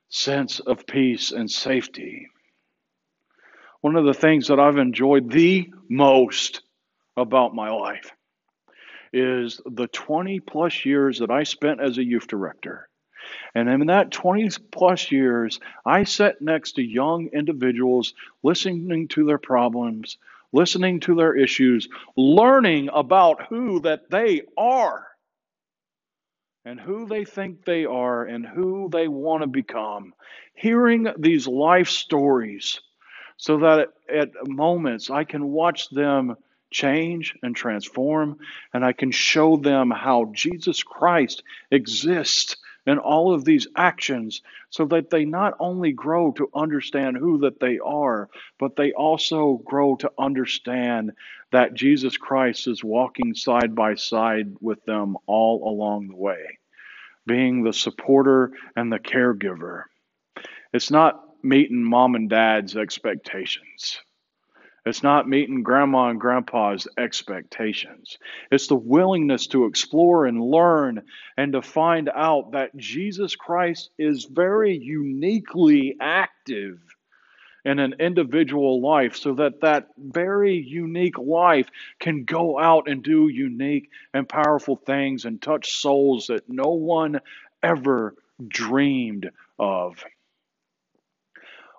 sense 0.09 0.59
of 0.59 0.85
peace 0.85 1.31
and 1.31 1.49
safety. 1.49 2.27
One 3.79 3.95
of 3.95 4.03
the 4.03 4.13
things 4.13 4.49
that 4.49 4.59
I've 4.59 4.77
enjoyed 4.77 5.31
the 5.31 5.71
most 5.89 6.63
about 7.15 7.55
my 7.55 7.69
life 7.69 8.11
is 9.13 9.61
the 9.65 9.87
20 9.87 10.41
plus 10.41 10.85
years 10.85 11.19
that 11.19 11.31
I 11.31 11.43
spent 11.43 11.79
as 11.79 11.97
a 11.97 12.03
youth 12.03 12.27
director 12.27 12.89
and 13.53 13.69
in 13.69 13.87
that 13.87 14.11
20 14.11 14.49
plus 14.71 15.11
years, 15.11 15.59
I 15.85 16.03
sat 16.03 16.41
next 16.41 16.73
to 16.73 16.81
young 16.81 17.27
individuals, 17.33 18.13
listening 18.43 19.07
to 19.09 19.25
their 19.25 19.37
problems, 19.37 20.17
listening 20.53 20.99
to 21.01 21.15
their 21.15 21.35
issues, 21.35 21.87
learning 22.15 22.89
about 22.93 23.47
who 23.47 23.81
that 23.81 24.09
they 24.09 24.43
are 24.57 25.07
and 26.63 26.79
who 26.79 27.07
they 27.07 27.25
think 27.25 27.65
they 27.65 27.85
are 27.85 28.23
and 28.23 28.45
who 28.45 28.89
they 28.91 29.07
want 29.07 29.41
to 29.41 29.47
become. 29.47 30.13
Hearing 30.53 31.07
these 31.17 31.47
life 31.47 31.89
stories 31.89 32.79
so 33.37 33.59
that 33.59 33.89
at 34.13 34.29
moments 34.47 35.09
I 35.09 35.23
can 35.23 35.47
watch 35.47 35.89
them 35.89 36.35
change 36.69 37.35
and 37.41 37.55
transform 37.55 38.37
and 38.73 38.85
I 38.85 38.93
can 38.93 39.11
show 39.11 39.57
them 39.57 39.91
how 39.91 40.31
Jesus 40.33 40.83
Christ 40.83 41.43
exists 41.71 42.55
in 42.85 42.97
all 42.97 43.33
of 43.33 43.45
these 43.45 43.67
actions 43.75 44.41
so 44.69 44.85
that 44.85 45.09
they 45.09 45.25
not 45.25 45.55
only 45.59 45.91
grow 45.91 46.31
to 46.31 46.49
understand 46.53 47.17
who 47.17 47.39
that 47.39 47.59
they 47.59 47.79
are, 47.79 48.29
but 48.59 48.75
they 48.75 48.91
also 48.93 49.61
grow 49.65 49.95
to 49.95 50.11
understand 50.17 51.11
that 51.51 51.73
Jesus 51.73 52.17
Christ 52.17 52.67
is 52.67 52.83
walking 52.83 53.35
side 53.35 53.75
by 53.75 53.95
side 53.95 54.55
with 54.61 54.83
them 54.85 55.17
all 55.27 55.69
along 55.69 56.07
the 56.07 56.15
way, 56.15 56.59
being 57.25 57.63
the 57.63 57.73
supporter 57.73 58.51
and 58.75 58.91
the 58.91 58.99
caregiver. 58.99 59.83
It's 60.73 60.91
not 60.91 61.23
meeting 61.43 61.83
mom 61.83 62.15
and 62.15 62.29
dad's 62.29 62.75
expectations. 62.75 63.99
It's 64.83 65.03
not 65.03 65.29
meeting 65.29 65.61
grandma 65.61 66.09
and 66.09 66.19
grandpa's 66.19 66.87
expectations. 66.97 68.17
It's 68.51 68.67
the 68.67 68.75
willingness 68.75 69.47
to 69.47 69.65
explore 69.65 70.25
and 70.25 70.41
learn 70.41 71.03
and 71.37 71.53
to 71.53 71.61
find 71.61 72.09
out 72.09 72.53
that 72.53 72.75
Jesus 72.75 73.35
Christ 73.35 73.91
is 73.99 74.25
very 74.25 74.75
uniquely 74.75 75.97
active 76.01 76.79
in 77.63 77.77
an 77.77 77.95
individual 77.99 78.81
life 78.81 79.15
so 79.15 79.35
that 79.35 79.61
that 79.61 79.89
very 79.97 80.55
unique 80.55 81.19
life 81.19 81.67
can 81.99 82.23
go 82.23 82.59
out 82.59 82.89
and 82.89 83.03
do 83.03 83.27
unique 83.27 83.89
and 84.15 84.27
powerful 84.27 84.75
things 84.75 85.25
and 85.25 85.39
touch 85.39 85.73
souls 85.73 86.27
that 86.27 86.49
no 86.49 86.71
one 86.71 87.19
ever 87.61 88.15
dreamed 88.47 89.29
of. 89.59 90.03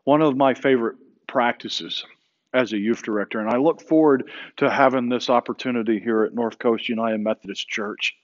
One 0.05 0.23
of 0.23 0.37
my 0.37 0.55
favorite 0.55 0.99
practices 1.27 2.05
as 2.53 2.73
a 2.73 2.79
youth 2.79 3.03
director. 3.03 3.41
And 3.41 3.49
I 3.49 3.57
look 3.57 3.81
forward 3.83 4.31
to 4.59 4.71
having 4.71 5.09
this 5.09 5.31
opportunity 5.31 5.99
here 5.99 6.25
at 6.25 6.35
North 6.35 6.59
Coast 6.59 6.89
United 6.89 7.21
Methodist 7.21 7.69
Church. 7.69 8.15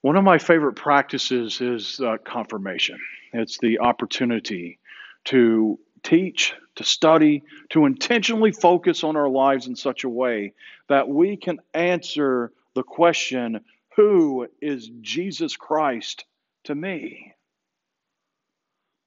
One 0.00 0.16
of 0.16 0.24
my 0.24 0.38
favorite 0.38 0.74
practices 0.74 1.60
is 1.60 2.00
uh, 2.00 2.16
confirmation. 2.24 2.98
It's 3.32 3.58
the 3.58 3.80
opportunity 3.80 4.78
to 5.26 5.78
teach, 6.02 6.54
to 6.76 6.84
study, 6.84 7.44
to 7.70 7.86
intentionally 7.86 8.50
focus 8.50 9.04
on 9.04 9.16
our 9.16 9.28
lives 9.28 9.68
in 9.68 9.76
such 9.76 10.04
a 10.04 10.08
way 10.08 10.54
that 10.88 11.08
we 11.08 11.36
can 11.36 11.60
answer 11.72 12.52
the 12.74 12.82
question, 12.82 13.60
Who 13.96 14.48
is 14.60 14.90
Jesus 15.00 15.56
Christ 15.56 16.24
to 16.64 16.74
me? 16.74 17.34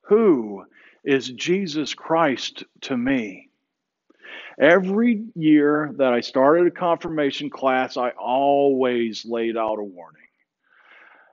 Who 0.04 0.66
is 1.04 1.30
Jesus 1.30 1.94
Christ 1.94 2.64
to 2.82 2.96
me? 2.96 3.50
Every 4.58 5.26
year 5.36 5.92
that 5.98 6.14
I 6.14 6.22
started 6.22 6.68
a 6.68 6.72
confirmation 6.72 7.50
class, 7.50 7.98
I 7.98 8.10
always 8.12 9.26
laid 9.26 9.58
out 9.58 9.80
a 9.80 9.84
warning. 9.84 10.22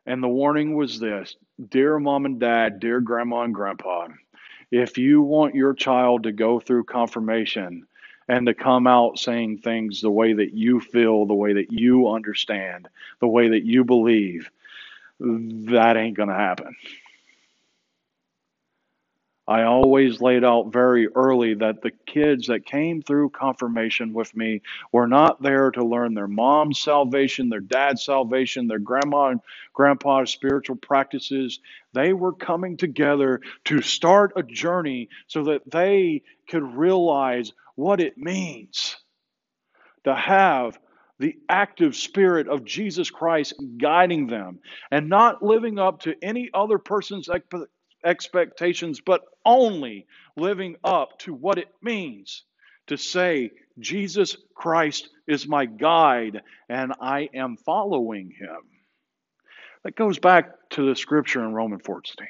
And 0.07 0.23
the 0.23 0.29
warning 0.29 0.75
was 0.75 0.99
this 0.99 1.37
Dear 1.69 1.99
mom 2.01 2.27
and 2.27 2.41
dad, 2.41 2.81
dear 2.81 3.01
grandma 3.01 3.43
and 3.43 3.55
grandpa, 3.55 4.09
if 4.71 4.99
you 4.99 5.23
want 5.23 5.55
your 5.55 5.75
child 5.75 6.25
to 6.25 6.33
go 6.33 6.59
through 6.59 6.85
confirmation 6.85 7.87
and 8.27 8.47
to 8.47 8.55
come 8.55 8.87
out 8.87 9.19
saying 9.19 9.59
things 9.59 10.01
the 10.01 10.11
way 10.11 10.33
that 10.33 10.55
you 10.55 10.81
feel, 10.81 11.27
the 11.27 11.35
way 11.35 11.53
that 11.55 11.71
you 11.71 12.09
understand, 12.09 12.89
the 13.21 13.29
way 13.29 13.51
that 13.51 13.65
you 13.65 13.85
believe, 13.85 14.51
that 15.21 15.97
ain't 15.97 16.17
going 16.17 16.29
to 16.29 16.35
happen. 16.35 16.75
I 19.49 19.65
always 19.65 20.21
laid 20.21 20.45
out 20.45 20.73
very 20.73 21.09
early 21.09 21.55
that 21.55 21.83
the 21.83 21.91
kids 22.07 22.47
that 22.47 22.65
came 22.65 23.03
through 23.03 23.31
confirmation 23.31 24.13
with 24.13 24.35
me 24.37 24.63
were 24.93 25.09
not 25.09 25.43
there 25.43 25.71
to 25.73 25.85
learn 25.85 26.15
their 26.15 26.29
mom's 26.29 26.79
salvation, 26.79 27.49
their 27.49 27.61
dad's 27.61 28.05
salvation, 28.05 28.69
their 28.69 28.79
grandma 28.79 29.29
and 29.31 29.41
grandpa's 29.75 30.31
spiritual 30.31 30.77
practices. 30.77 31.59
They 31.93 32.13
were 32.13 32.33
coming 32.33 32.77
together 32.77 33.41
to 33.65 33.83
start 33.83 34.33
a 34.37 34.45
journey 34.45 35.09
so 35.27 35.45
that 35.45 35.69
they 35.69 36.23
could 36.49 36.77
realize 36.77 37.53
what 37.75 38.01
it 38.01 38.17
means 38.17 38.97
to 40.05 40.15
have 40.15 40.79
the 41.19 41.37
active 41.49 41.97
spirit 41.97 42.49
of 42.49 42.65
Jesus 42.65 43.11
Christ 43.11 43.55
guiding 43.81 44.27
them 44.29 44.61
and 44.91 45.09
not 45.09 45.43
living 45.43 45.79
up 45.79 46.01
to 46.03 46.15
any 46.23 46.51
other 46.55 46.79
person's 46.79 47.29
expectations, 48.05 49.01
but 49.01 49.23
only 49.45 50.07
living 50.37 50.77
up 50.85 51.19
to 51.21 51.35
what 51.35 51.59
it 51.59 51.69
means 51.83 52.45
to 52.89 52.97
say, 52.97 53.51
Jesus 53.79 54.37
Christ 54.55 55.09
is 55.27 55.47
my 55.47 55.67
guide 55.67 56.43
and 56.69 56.93
I 57.01 57.29
am 57.35 57.57
following 57.57 58.31
him. 58.31 58.59
That 59.85 59.97
goes 59.97 60.19
back 60.19 60.71
to 60.71 60.89
the 60.89 60.97
scripture 60.97 61.45
in 61.45 61.53
Romans 61.53 61.83
14. 61.85 62.27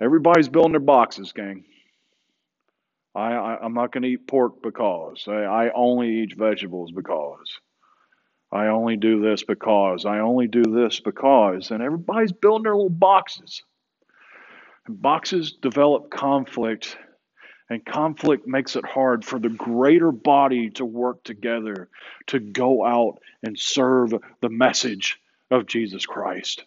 Everybody's 0.00 0.48
building 0.48 0.72
their 0.72 0.80
boxes, 0.80 1.32
gang. 1.32 1.64
I, 3.14 3.32
I, 3.32 3.64
am 3.64 3.74
not 3.74 3.92
going 3.92 4.02
to 4.02 4.08
eat 4.08 4.26
pork 4.26 4.62
because. 4.62 5.24
I, 5.26 5.32
I 5.32 5.72
only 5.74 6.22
eat 6.22 6.36
vegetables 6.36 6.92
because. 6.92 7.60
I 8.52 8.66
only 8.66 8.96
do 8.96 9.20
this 9.20 9.44
because. 9.44 10.04
I 10.04 10.18
only 10.18 10.48
do 10.48 10.62
this 10.62 11.00
because. 11.00 11.70
And 11.70 11.82
everybody's 11.82 12.32
building 12.32 12.64
their 12.64 12.74
little 12.74 12.90
boxes. 12.90 13.62
And 14.86 15.00
boxes 15.00 15.52
develop 15.52 16.10
conflict, 16.10 16.96
and 17.68 17.84
conflict 17.84 18.46
makes 18.46 18.74
it 18.74 18.84
hard 18.84 19.24
for 19.24 19.38
the 19.38 19.48
greater 19.48 20.10
body 20.10 20.70
to 20.70 20.84
work 20.84 21.22
together 21.22 21.88
to 22.28 22.40
go 22.40 22.84
out 22.84 23.18
and 23.42 23.58
serve 23.58 24.12
the 24.40 24.48
message 24.48 25.20
of 25.50 25.66
Jesus 25.66 26.04
Christ. 26.06 26.64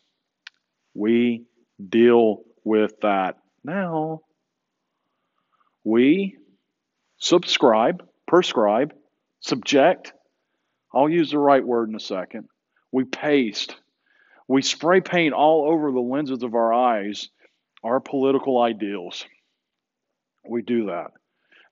We 0.94 1.44
deal 1.90 2.44
with 2.64 3.02
that 3.02 3.40
now. 3.64 4.22
We 5.84 6.38
subscribe, 7.18 8.08
prescribe, 8.26 8.94
subject, 9.42 10.14
I'll 10.94 11.10
use 11.10 11.32
the 11.32 11.40
right 11.40 11.66
word 11.66 11.90
in 11.90 11.96
a 11.96 12.00
second. 12.00 12.48
We 12.92 13.06
paste, 13.06 13.76
we 14.48 14.62
spray 14.62 15.02
paint 15.02 15.34
all 15.34 15.68
over 15.72 15.92
the 15.92 16.00
lenses 16.00 16.44
of 16.44 16.54
our 16.54 16.74
eyes 16.74 17.30
our 17.84 18.00
political 18.00 18.62
ideals. 18.62 19.26
We 20.48 20.62
do 20.62 20.86
that. 20.86 21.12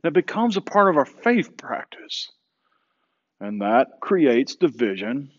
It 0.03 0.13
becomes 0.13 0.57
a 0.57 0.61
part 0.61 0.89
of 0.89 0.97
our 0.97 1.05
faith 1.05 1.55
practice. 1.57 2.29
And 3.39 3.61
that 3.61 3.87
creates 4.01 4.55
division. 4.55 5.31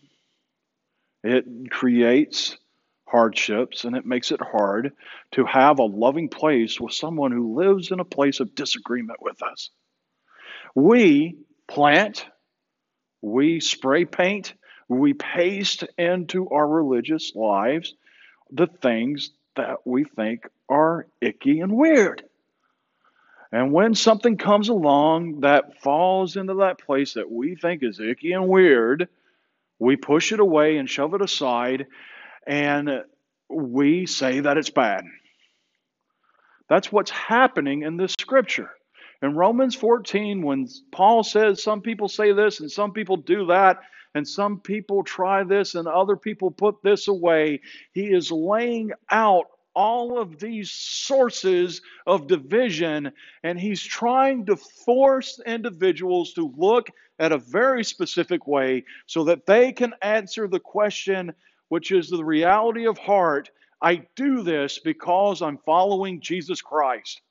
It 1.23 1.45
creates 1.69 2.57
hardships 3.07 3.85
and 3.85 3.95
it 3.95 4.05
makes 4.05 4.31
it 4.31 4.41
hard 4.41 4.93
to 5.33 5.45
have 5.45 5.79
a 5.79 5.83
loving 5.83 6.29
place 6.29 6.81
with 6.81 6.93
someone 6.93 7.31
who 7.31 7.55
lives 7.55 7.91
in 7.91 7.99
a 7.99 8.05
place 8.05 8.39
of 8.39 8.55
disagreement 8.55 9.19
with 9.21 9.41
us. 9.43 9.69
We 10.75 11.37
plant 11.67 12.25
we 13.23 13.61
spray 13.61 14.03
paint, 14.03 14.53
we 14.89 15.13
paste 15.13 15.85
into 15.97 16.49
our 16.49 16.67
religious 16.67 17.33
lives 17.33 17.95
the 18.51 18.67
things 18.67 19.31
that 19.55 19.87
we 19.87 20.03
think 20.03 20.45
are 20.67 21.07
icky 21.21 21.61
and 21.61 21.71
weird. 21.71 22.21
And 23.51 23.71
when 23.71 23.95
something 23.95 24.35
comes 24.35 24.67
along 24.67 25.41
that 25.41 25.79
falls 25.81 26.35
into 26.35 26.55
that 26.55 26.79
place 26.79 27.13
that 27.13 27.31
we 27.31 27.55
think 27.55 27.81
is 27.81 27.99
icky 27.99 28.33
and 28.33 28.49
weird, 28.49 29.07
we 29.79 29.95
push 29.95 30.33
it 30.33 30.41
away 30.41 30.75
and 30.75 30.89
shove 30.89 31.13
it 31.13 31.21
aside 31.21 31.87
and 32.45 33.03
we 33.49 34.05
say 34.05 34.41
that 34.41 34.57
it's 34.57 34.69
bad. 34.69 35.05
That's 36.67 36.91
what's 36.91 37.11
happening 37.11 37.83
in 37.83 37.95
this 37.95 38.15
scripture. 38.19 38.71
In 39.23 39.35
Romans 39.35 39.73
14, 39.73 40.41
when 40.41 40.67
Paul 40.91 41.23
says 41.23 41.63
some 41.63 41.79
people 41.79 42.09
say 42.09 42.33
this 42.33 42.59
and 42.59 42.69
some 42.69 42.91
people 42.91 43.15
do 43.15 43.45
that, 43.45 43.79
and 44.13 44.27
some 44.27 44.59
people 44.59 45.01
try 45.01 45.45
this 45.45 45.75
and 45.75 45.87
other 45.87 46.17
people 46.17 46.51
put 46.51 46.83
this 46.83 47.07
away, 47.07 47.61
he 47.93 48.07
is 48.07 48.33
laying 48.33 48.91
out 49.09 49.45
all 49.73 50.19
of 50.19 50.39
these 50.39 50.71
sources 50.71 51.81
of 52.05 52.27
division, 52.27 53.13
and 53.43 53.57
he's 53.57 53.81
trying 53.81 54.45
to 54.47 54.57
force 54.57 55.39
individuals 55.45 56.33
to 56.33 56.53
look 56.57 56.89
at 57.17 57.31
a 57.31 57.37
very 57.37 57.85
specific 57.85 58.45
way 58.45 58.83
so 59.07 59.23
that 59.23 59.45
they 59.45 59.71
can 59.71 59.93
answer 60.01 60.49
the 60.49 60.59
question, 60.59 61.33
which 61.69 61.93
is 61.93 62.09
the 62.09 62.25
reality 62.25 62.85
of 62.87 62.97
heart 62.97 63.49
I 63.81 64.05
do 64.17 64.43
this 64.43 64.79
because 64.79 65.41
I'm 65.41 65.59
following 65.65 66.19
Jesus 66.19 66.61
Christ 66.61 67.21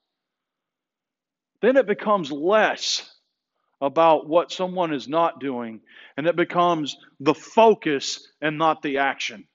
then 1.62 1.77
it 1.77 1.87
becomes 1.87 2.31
less 2.31 3.09
about 3.81 4.29
what 4.29 4.53
someone 4.53 4.92
is 4.92 5.09
not 5.09 5.40
doing, 5.40 5.81
and 6.16 6.27
it 6.27 6.37
becomes 6.37 6.96
the 7.20 7.35
focus 7.35 8.31
and 8.40 8.59
not 8.59 8.83
the 8.83 8.98
action. 8.98 9.46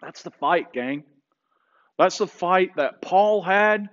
That's 0.00 0.22
the 0.22 0.30
fight, 0.30 0.72
gang. 0.72 1.04
That's 1.98 2.18
the 2.18 2.26
fight 2.26 2.76
that 2.76 3.02
Paul 3.02 3.42
had. 3.42 3.88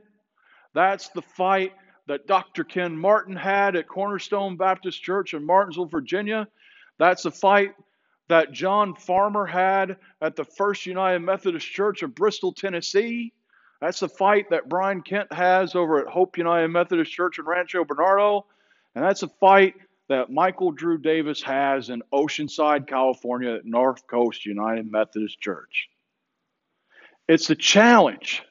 That's 0.73 1.09
the 1.09 1.21
fight 1.21 1.73
that 2.07 2.27
Dr. 2.27 2.63
Ken 2.63 2.97
Martin 2.97 3.35
had 3.35 3.75
at 3.75 3.87
Cornerstone 3.87 4.57
Baptist 4.57 5.01
Church 5.01 5.33
in 5.33 5.45
Martinsville, 5.45 5.85
Virginia. 5.85 6.47
That's 6.97 7.23
the 7.23 7.31
fight 7.31 7.75
that 8.29 8.51
John 8.51 8.95
Farmer 8.95 9.45
had 9.45 9.97
at 10.21 10.35
the 10.35 10.45
First 10.45 10.85
United 10.85 11.19
Methodist 11.19 11.67
Church 11.67 12.03
of 12.03 12.15
Bristol, 12.15 12.53
Tennessee. 12.53 13.33
That's 13.81 14.01
the 14.01 14.09
fight 14.09 14.49
that 14.49 14.67
Brian 14.67 15.01
Kent 15.01 15.31
has 15.31 15.75
over 15.75 15.99
at 15.99 16.07
Hope 16.07 16.37
United 16.37 16.67
Methodist 16.67 17.11
Church 17.11 17.39
in 17.39 17.45
Rancho 17.45 17.85
Bernardo. 17.85 18.45
And 18.93 19.03
that's 19.03 19.23
a 19.23 19.29
fight 19.39 19.75
that 20.09 20.31
Michael 20.31 20.71
Drew 20.71 20.97
Davis 20.97 21.41
has 21.43 21.89
in 21.89 22.01
Oceanside, 22.11 22.87
California 22.87 23.53
at 23.55 23.65
North 23.65 24.05
Coast 24.07 24.45
United 24.45 24.91
Methodist 24.91 25.39
Church. 25.39 25.87
It's 27.27 27.47
the 27.47 27.55
challenge 27.55 28.43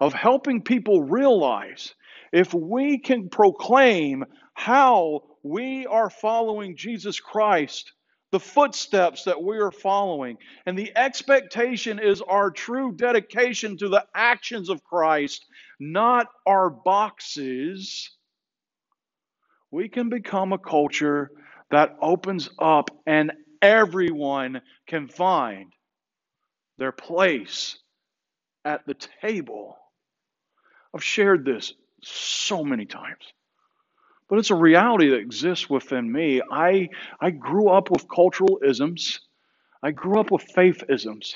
of 0.00 0.14
helping 0.14 0.62
people 0.62 1.02
realize 1.02 1.94
if 2.32 2.54
we 2.54 2.98
can 2.98 3.28
proclaim 3.28 4.24
how 4.54 5.24
we 5.42 5.86
are 5.86 6.10
following 6.10 6.76
Jesus 6.76 7.20
Christ 7.20 7.92
the 8.32 8.40
footsteps 8.40 9.24
that 9.24 9.42
we 9.42 9.58
are 9.58 9.70
following. 9.70 10.38
And 10.66 10.78
the 10.78 10.92
expectation 10.96 11.98
is 11.98 12.22
our 12.22 12.50
true 12.50 12.92
dedication 12.92 13.76
to 13.78 13.88
the 13.88 14.04
actions 14.14 14.68
of 14.68 14.84
Christ, 14.84 15.44
not 15.78 16.26
our 16.46 16.70
boxes. 16.70 18.10
We 19.70 19.88
can 19.88 20.08
become 20.08 20.52
a 20.52 20.58
culture 20.58 21.30
that 21.70 21.96
opens 22.00 22.48
up 22.58 22.90
and 23.06 23.32
everyone 23.62 24.62
can 24.86 25.08
find 25.08 25.72
their 26.78 26.92
place 26.92 27.76
at 28.64 28.86
the 28.86 28.94
table. 29.22 29.76
I've 30.94 31.04
shared 31.04 31.44
this 31.44 31.72
so 32.02 32.64
many 32.64 32.86
times 32.86 33.32
but 34.30 34.38
it's 34.38 34.50
a 34.50 34.54
reality 34.54 35.10
that 35.10 35.18
exists 35.18 35.68
within 35.68 36.10
me. 36.10 36.40
I, 36.50 36.88
I 37.20 37.30
grew 37.30 37.68
up 37.68 37.90
with 37.90 38.08
cultural 38.08 38.60
isms, 38.64 39.20
I 39.82 39.90
grew 39.90 40.20
up 40.20 40.30
with 40.30 40.42
faith 40.42 40.84
isms. 40.88 41.34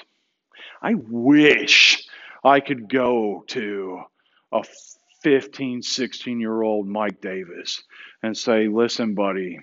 I 0.80 0.94
wish 0.94 2.06
I 2.44 2.60
could 2.60 2.88
go 2.88 3.44
to 3.48 4.02
a 4.52 4.62
15, 5.22 5.82
16 5.82 6.40
year 6.40 6.62
old 6.62 6.86
Mike 6.86 7.20
Davis 7.20 7.82
and 8.22 8.36
say, 8.36 8.68
listen, 8.68 9.14
buddy, 9.14 9.58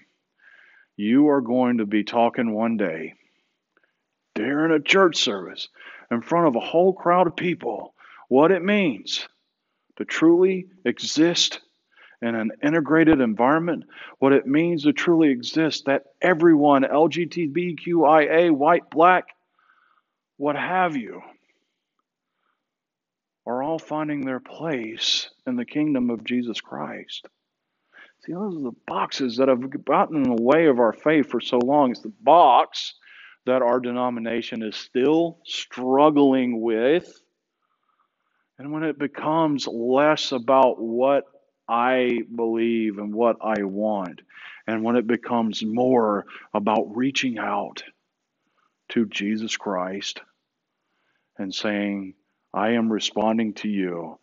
you 0.98 1.30
are 1.30 1.42
going 1.42 1.78
to 1.78 1.86
be 1.86 2.04
talking 2.04 2.52
one 2.52 2.76
day 2.76 3.14
during 4.36 4.74
a 4.74 4.84
church 4.84 5.18
service 5.18 5.70
in 6.10 6.22
front 6.22 6.48
of 6.48 6.56
a 6.56 6.60
whole 6.60 6.94
crowd 6.94 7.28
of 7.28 7.36
people 7.36 7.94
what 8.28 8.52
it 8.52 8.64
means 8.64 9.28
to 9.98 10.06
truly 10.06 10.68
exist 10.84 11.62
in 12.22 12.36
an 12.36 12.52
integrated 12.64 13.20
environment, 13.20 13.86
what 14.20 14.34
it 14.34 14.46
means 14.46 14.84
to 14.84 14.94
truly 14.94 15.30
exist, 15.30 15.86
that 15.86 16.04
everyone, 16.22 16.84
LGBTQIA, 16.84 18.52
white, 18.52 18.90
black, 18.92 19.26
what 20.38 20.56
have 20.56 20.96
you, 20.96 21.22
are 23.46 23.64
all 23.64 23.80
finding 23.80 24.24
their 24.24 24.40
place 24.40 25.30
in 25.48 25.56
the 25.56 25.66
kingdom 25.66 26.10
of 26.10 26.24
Jesus 26.24 26.62
Christ. 26.62 27.28
See, 28.26 28.34
those 28.34 28.56
are 28.56 28.64
the 28.64 28.78
boxes 28.86 29.38
that 29.38 29.48
have 29.48 29.84
gotten 29.84 30.18
in 30.18 30.36
the 30.36 30.42
way 30.42 30.68
of 30.68 30.80
our 30.80 30.94
faith 30.94 31.30
for 31.30 31.42
so 31.42 31.58
long. 31.58 31.90
It's 31.90 32.02
the 32.02 32.14
box 32.22 32.94
that 33.48 33.64
our 33.64 33.80
denomination 33.80 34.62
is 34.62 34.76
still 34.76 35.40
struggling 35.44 36.62
with. 36.62 37.20
And 38.60 38.72
when 38.72 38.84
it 38.84 39.00
becomes 39.00 39.68
less 39.68 40.32
about 40.32 40.80
what 40.80 41.24
I 41.72 42.20
believe 42.36 42.98
and 42.98 43.16
what 43.16 43.38
I 43.42 43.64
want, 43.64 44.22
and 44.68 44.84
when 44.84 44.98
it 44.98 45.08
becomes 45.08 45.64
more 45.64 46.26
about 46.54 46.98
reaching 46.98 47.38
out 47.40 47.82
to 48.90 49.06
Jesus 49.06 49.56
Christ 49.56 50.20
and 51.38 51.56
saying, 51.56 52.16
I 52.54 52.72
am 52.72 52.92
responding 52.92 53.54
to 53.56 53.70
you. 53.70 54.20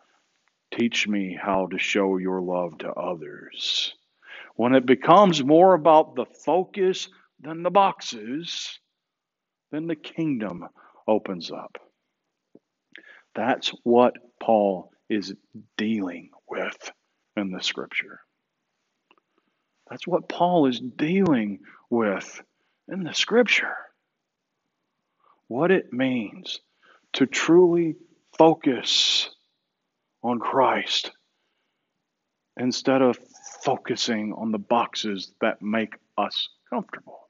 Teach 0.75 1.09
me 1.09 1.39
how 1.41 1.69
to 1.69 1.79
show 1.79 2.19
your 2.19 2.43
love 2.43 2.77
to 2.79 2.93
others. 2.93 3.95
When 4.57 4.75
it 4.75 4.85
becomes 4.85 5.43
more 5.43 5.73
about 5.73 6.17
the 6.17 6.27
focus 6.27 7.09
than 7.41 7.63
the 7.63 7.71
boxes, 7.71 8.79
then 9.73 9.87
the 9.87 9.97
kingdom 9.97 10.69
opens 11.07 11.51
up. 11.51 11.79
That's 13.35 13.71
what 13.85 14.13
Paul 14.39 14.91
is 15.09 15.33
dealing 15.79 16.29
with 16.47 16.93
in 17.39 17.51
the 17.51 17.63
scripture. 17.63 18.21
That's 19.89 20.07
what 20.07 20.29
Paul 20.29 20.67
is 20.67 20.81
dealing 20.81 21.61
with 21.89 22.43
in 22.89 23.05
the 23.05 23.15
scripture. 23.15 23.75
What 25.47 25.71
it 25.71 25.93
means 25.93 26.61
to 27.15 27.27
truly 27.27 27.97
focus 28.37 29.31
on 30.23 30.39
Christ 30.39 31.11
instead 32.59 33.01
of 33.03 33.19
focusing 33.63 34.35
on 34.37 34.53
the 34.53 34.59
boxes 34.59 35.33
that 35.41 35.63
make 35.63 35.95
us 36.19 36.49
comfortable. 36.69 37.29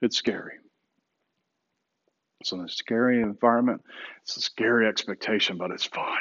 It's 0.00 0.16
scary. 0.16 0.54
It's 2.40 2.52
a 2.52 2.66
scary 2.68 3.22
environment. 3.22 3.82
It's 4.22 4.36
a 4.36 4.40
scary 4.40 4.88
expectation, 4.88 5.58
but 5.58 5.70
it's 5.70 5.84
fun. 5.84 6.18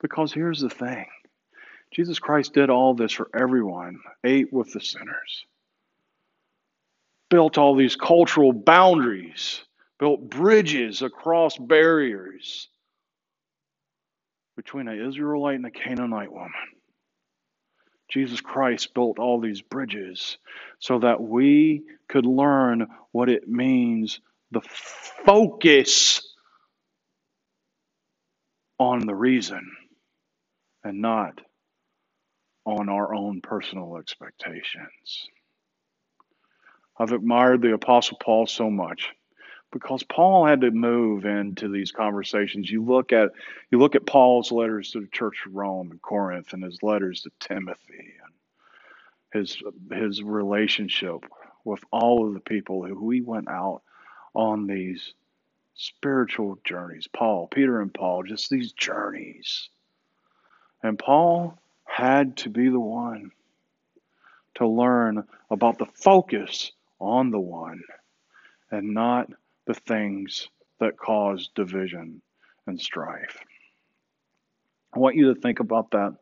Because 0.00 0.32
here's 0.32 0.60
the 0.60 0.70
thing 0.70 1.06
Jesus 1.94 2.18
Christ 2.18 2.54
did 2.54 2.70
all 2.70 2.94
this 2.94 3.12
for 3.12 3.28
everyone, 3.34 4.00
ate 4.24 4.52
with 4.52 4.72
the 4.72 4.80
sinners, 4.80 5.46
built 7.30 7.56
all 7.56 7.76
these 7.76 7.96
cultural 7.96 8.52
boundaries 8.52 9.62
built 9.98 10.28
bridges 10.28 11.02
across 11.02 11.56
barriers 11.56 12.68
between 14.56 14.88
an 14.88 15.08
Israelite 15.08 15.56
and 15.56 15.66
a 15.66 15.70
Canaanite 15.70 16.32
woman. 16.32 16.52
Jesus 18.10 18.40
Christ 18.40 18.94
built 18.94 19.18
all 19.18 19.40
these 19.40 19.62
bridges 19.62 20.36
so 20.78 20.98
that 21.00 21.22
we 21.22 21.84
could 22.08 22.26
learn 22.26 22.86
what 23.12 23.28
it 23.28 23.48
means 23.48 24.20
the 24.50 24.60
focus 25.24 26.22
on 28.78 29.06
the 29.06 29.14
reason 29.14 29.72
and 30.84 31.00
not 31.00 31.40
on 32.64 32.88
our 32.88 33.14
own 33.14 33.40
personal 33.40 33.96
expectations. 33.96 35.28
I've 36.98 37.12
admired 37.12 37.62
the 37.62 37.74
Apostle 37.74 38.18
Paul 38.22 38.46
so 38.46 38.70
much 38.70 39.10
because 39.72 40.04
Paul 40.04 40.46
had 40.46 40.60
to 40.60 40.70
move 40.70 41.24
into 41.24 41.68
these 41.68 41.90
conversations. 41.90 42.70
You 42.70 42.84
look 42.84 43.12
at 43.12 43.30
you 43.70 43.78
look 43.78 43.96
at 43.96 44.06
Paul's 44.06 44.52
letters 44.52 44.92
to 44.92 45.00
the 45.00 45.08
church 45.08 45.42
of 45.46 45.54
Rome 45.54 45.90
and 45.90 46.00
Corinth 46.00 46.52
and 46.52 46.62
his 46.62 46.82
letters 46.82 47.22
to 47.22 47.30
Timothy 47.40 48.14
and 49.32 49.42
his 49.42 49.60
his 49.92 50.22
relationship 50.22 51.24
with 51.64 51.82
all 51.90 52.26
of 52.26 52.34
the 52.34 52.40
people 52.40 52.84
who 52.84 53.10
he 53.10 53.20
went 53.20 53.48
out 53.48 53.82
on 54.34 54.66
these 54.66 55.14
spiritual 55.74 56.58
journeys. 56.64 57.08
Paul, 57.12 57.48
Peter 57.48 57.80
and 57.80 57.92
Paul, 57.92 58.22
just 58.22 58.48
these 58.50 58.72
journeys. 58.72 59.68
And 60.82 60.98
Paul 60.98 61.58
had 61.94 62.36
to 62.36 62.50
be 62.50 62.68
the 62.68 62.80
one 62.80 63.30
to 64.56 64.66
learn 64.66 65.22
about 65.48 65.78
the 65.78 65.86
focus 65.94 66.72
on 66.98 67.30
the 67.30 67.38
one 67.38 67.82
and 68.72 68.94
not 68.94 69.30
the 69.66 69.74
things 69.74 70.48
that 70.80 70.96
cause 70.96 71.50
division 71.54 72.20
and 72.66 72.80
strife. 72.80 73.38
I 74.92 74.98
want 74.98 75.14
you 75.14 75.32
to 75.32 75.40
think 75.40 75.60
about 75.60 75.92
that, 75.92 76.16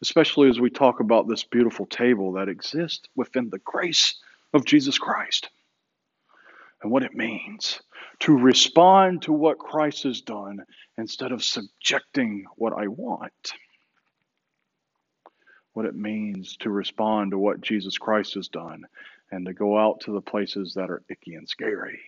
especially 0.00 0.48
as 0.48 0.60
we 0.60 0.70
talk 0.70 1.00
about 1.00 1.26
this 1.26 1.42
beautiful 1.42 1.86
table 1.86 2.34
that 2.34 2.48
exists 2.48 3.08
within 3.16 3.50
the 3.50 3.58
grace 3.64 4.14
of 4.52 4.64
Jesus 4.64 4.96
Christ 4.96 5.48
and 6.82 6.92
what 6.92 7.02
it 7.02 7.14
means 7.14 7.80
to 8.20 8.38
respond 8.38 9.22
to 9.22 9.32
what 9.32 9.58
Christ 9.58 10.04
has 10.04 10.20
done 10.20 10.64
instead 10.96 11.32
of 11.32 11.42
subjecting 11.42 12.44
what 12.54 12.72
I 12.72 12.86
want. 12.86 13.54
What 15.74 15.86
it 15.86 15.94
means 15.94 16.56
to 16.58 16.70
respond 16.70 17.32
to 17.32 17.38
what 17.38 17.60
Jesus 17.60 17.98
Christ 17.98 18.34
has 18.34 18.48
done 18.48 18.84
and 19.30 19.46
to 19.46 19.52
go 19.52 19.78
out 19.78 20.00
to 20.02 20.12
the 20.12 20.20
places 20.20 20.74
that 20.74 20.90
are 20.90 21.02
icky 21.08 21.34
and 21.34 21.48
scary 21.48 22.00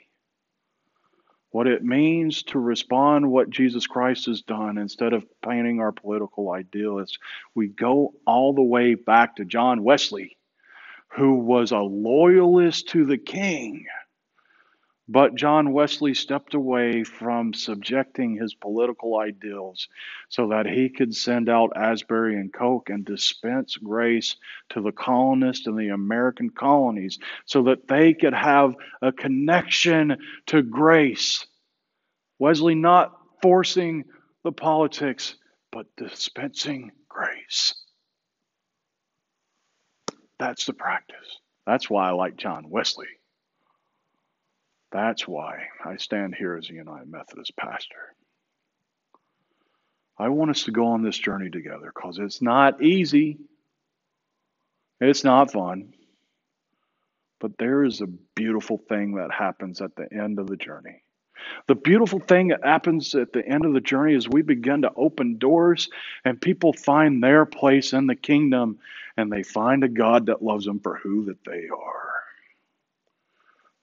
what 1.57 1.67
it 1.67 1.83
means 1.83 2.43
to 2.43 2.59
respond 2.59 3.31
what 3.31 3.49
Jesus 3.49 3.87
Christ 3.87 4.27
has 4.27 4.43
done 4.43 4.77
instead 4.77 5.15
of 5.15 5.25
painting 5.43 5.81
our 5.81 5.91
political 5.91 6.51
idealists. 6.51 7.17
We 7.55 7.69
go 7.69 8.13
all 8.27 8.53
the 8.53 8.61
way 8.61 8.95
back 8.95 9.37
to 9.37 9.47
John 9.47 9.83
Wesley, 9.83 10.37
who 11.17 11.37
was 11.37 11.73
a 11.73 11.79
loyalist 11.79 12.91
to 12.91 13.07
the 13.07 13.17
king 13.17 13.87
but 15.09 15.37
John 15.37 15.73
Wesley 15.73 16.15
stepped 16.15 16.55
away 16.55 17.05
from 17.05 17.55
subjecting 17.55 18.37
his 18.37 18.55
political 18.55 19.19
ideals 19.19 19.89
so 20.29 20.49
that 20.49 20.67
he 20.67 20.89
could 20.89 21.15
send 21.15 21.49
out 21.49 21.77
Asbury 21.77 22.35
and 22.35 22.53
Coke 22.53 22.91
and 22.91 23.05
dispense 23.05 23.77
grace 23.77 24.37
to 24.71 24.81
the 24.81 24.91
colonists 24.91 25.69
in 25.69 25.77
the 25.77 25.91
American 25.91 26.51
colonies 26.51 27.19
so 27.45 27.63
that 27.65 27.87
they 27.87 28.15
could 28.15 28.35
have 28.35 28.75
a 29.01 29.13
connection 29.13 30.17
to 30.47 30.63
grace. 30.63 31.47
Wesley 32.41 32.75
not 32.75 33.13
forcing 33.43 34.05
the 34.43 34.53
politics, 34.53 35.37
but 35.71 35.87
dispensing 35.97 36.91
grace. 37.09 37.75
That's 40.39 40.67
the 40.67 40.73
practice. 40.73 41.39
That's 41.65 41.89
why 41.89 42.09
I 42.09 42.13
like 42.13 42.37
John 42.37 42.69
Wesley. 42.69 43.07
That's 44.93 45.27
why 45.27 45.69
I 45.85 45.97
stand 45.97 46.35
here 46.35 46.57
as 46.57 46.71
a 46.71 46.75
United 46.75 47.11
Methodist 47.11 47.57
pastor. 47.57 48.15
I 50.19 50.29
want 50.29 50.51
us 50.51 50.65
to 50.65 50.71
go 50.71 50.89
on 50.89 51.03
this 51.03 51.19
journey 51.19 51.51
together 51.51 51.93
because 51.95 52.19
it's 52.19 52.41
not 52.41 52.83
easy. 52.83 53.39
It's 55.01 55.25
not 55.25 55.53
fun. 55.53 55.93
But 57.39 57.59
there 57.59 57.85
is 57.85 58.01
a 58.01 58.07
beautiful 58.07 58.79
thing 58.79 59.17
that 59.17 59.31
happens 59.31 59.83
at 59.83 59.95
the 59.95 60.11
end 60.11 60.39
of 60.39 60.47
the 60.47 60.57
journey. 60.57 61.03
The 61.67 61.75
beautiful 61.75 62.19
thing 62.19 62.49
that 62.49 62.65
happens 62.65 63.15
at 63.15 63.33
the 63.33 63.47
end 63.47 63.67
of 63.67 63.75
the 63.75 63.81
journey 63.81 64.15
is 64.15 64.29
we 64.29 64.43
begin 64.43 64.83
to 64.83 64.93
open 64.97 65.37
doors 65.39 65.91
and 66.25 66.41
people 66.41 66.73
find 66.73 67.23
their 67.23 67.45
place 67.45 67.93
in 67.93 68.07
the 68.07 68.17
kingdom 68.17 68.79
and 69.17 69.31
they 69.31 69.43
find 69.43 69.85
a 69.85 69.89
God 69.89 70.27
that 70.27 70.43
loves 70.43 70.65
them 70.65 70.81
for 70.81 70.97
who 70.97 71.27
that 71.27 71.45
they 71.45 71.69
are. 71.69 72.06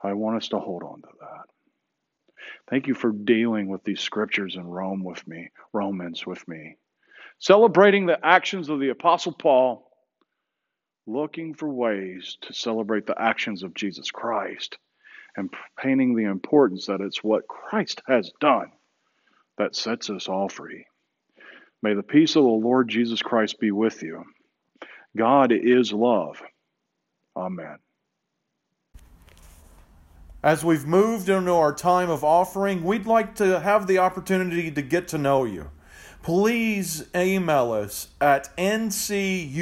I 0.03 0.13
want 0.13 0.37
us 0.37 0.49
to 0.49 0.59
hold 0.59 0.83
on 0.83 1.01
to 1.01 1.07
that. 1.21 1.45
Thank 2.69 2.87
you 2.87 2.93
for 2.93 3.11
dealing 3.11 3.67
with 3.67 3.83
these 3.83 3.99
scriptures 3.99 4.55
in 4.55 4.65
Rome 4.65 5.03
with 5.03 5.25
me, 5.27 5.49
Romans 5.71 6.25
with 6.25 6.45
me. 6.47 6.77
Celebrating 7.39 8.05
the 8.05 8.23
actions 8.25 8.69
of 8.69 8.79
the 8.79 8.89
Apostle 8.89 9.33
Paul, 9.33 9.89
looking 11.05 11.53
for 11.53 11.67
ways 11.67 12.37
to 12.41 12.53
celebrate 12.53 13.05
the 13.05 13.21
actions 13.21 13.63
of 13.63 13.73
Jesus 13.73 14.11
Christ, 14.11 14.77
and 15.35 15.53
painting 15.77 16.15
the 16.15 16.25
importance 16.25 16.85
that 16.85 17.01
it's 17.01 17.23
what 17.23 17.47
Christ 17.47 18.01
has 18.07 18.31
done 18.39 18.71
that 19.57 19.75
sets 19.75 20.09
us 20.09 20.27
all 20.27 20.47
free. 20.49 20.85
May 21.81 21.95
the 21.95 22.03
peace 22.03 22.35
of 22.35 22.43
the 22.43 22.49
Lord 22.49 22.87
Jesus 22.87 23.21
Christ 23.21 23.59
be 23.59 23.71
with 23.71 24.03
you. 24.03 24.23
God 25.17 25.51
is 25.51 25.91
love. 25.91 26.41
Amen. 27.35 27.77
As 30.43 30.63
we've 30.65 30.85
moved 30.85 31.29
into 31.29 31.53
our 31.53 31.73
time 31.73 32.09
of 32.09 32.21
offering, 32.21 32.83
we'd 32.83 33.05
like 33.05 33.33
to 33.35 33.61
have 33.61 33.87
the 33.87 33.99
opportunity 33.99 34.69
to 34.69 34.81
get 34.81 35.07
to 35.09 35.17
know 35.17 35.45
you. 35.45 35.69
Please 36.21 37.05
email 37.15 37.71
us 37.71 38.09
at 38.19 38.53
ncumcinfo 38.57 39.57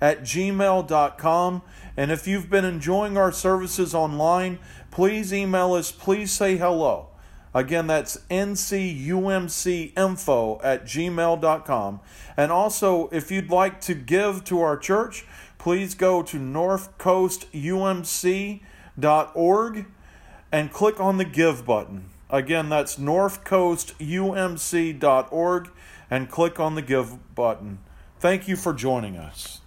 at 0.00 0.20
gmail.com. 0.22 1.62
And 1.96 2.12
if 2.12 2.28
you've 2.28 2.48
been 2.48 2.64
enjoying 2.64 3.16
our 3.16 3.32
services 3.32 3.92
online, 3.92 4.60
please 4.92 5.34
email 5.34 5.74
us, 5.74 5.90
please 5.90 6.30
say 6.30 6.56
hello. 6.56 7.08
Again, 7.52 7.88
that's 7.88 8.18
ncumcinfo 8.30 9.00
at 10.62 10.84
gmail.com. 10.84 12.00
And 12.36 12.52
also, 12.52 13.08
if 13.08 13.32
you'd 13.32 13.50
like 13.50 13.80
to 13.82 13.94
give 13.94 14.44
to 14.44 14.60
our 14.60 14.76
church, 14.76 15.26
please 15.58 15.94
go 15.96 16.22
to 16.22 16.36
northcoastumc.org 18.98 19.86
and 20.50 20.72
click 20.72 20.98
on 21.00 21.18
the 21.18 21.24
Give 21.24 21.64
button. 21.64 22.10
Again, 22.30 22.68
that's 22.68 22.96
northcoastumc.org 22.96 25.70
and 26.10 26.28
click 26.30 26.58
on 26.60 26.74
the 26.74 26.82
Give 26.82 27.34
button. 27.34 27.78
Thank 28.18 28.48
you 28.48 28.56
for 28.56 28.74
joining 28.74 29.16
us. 29.16 29.61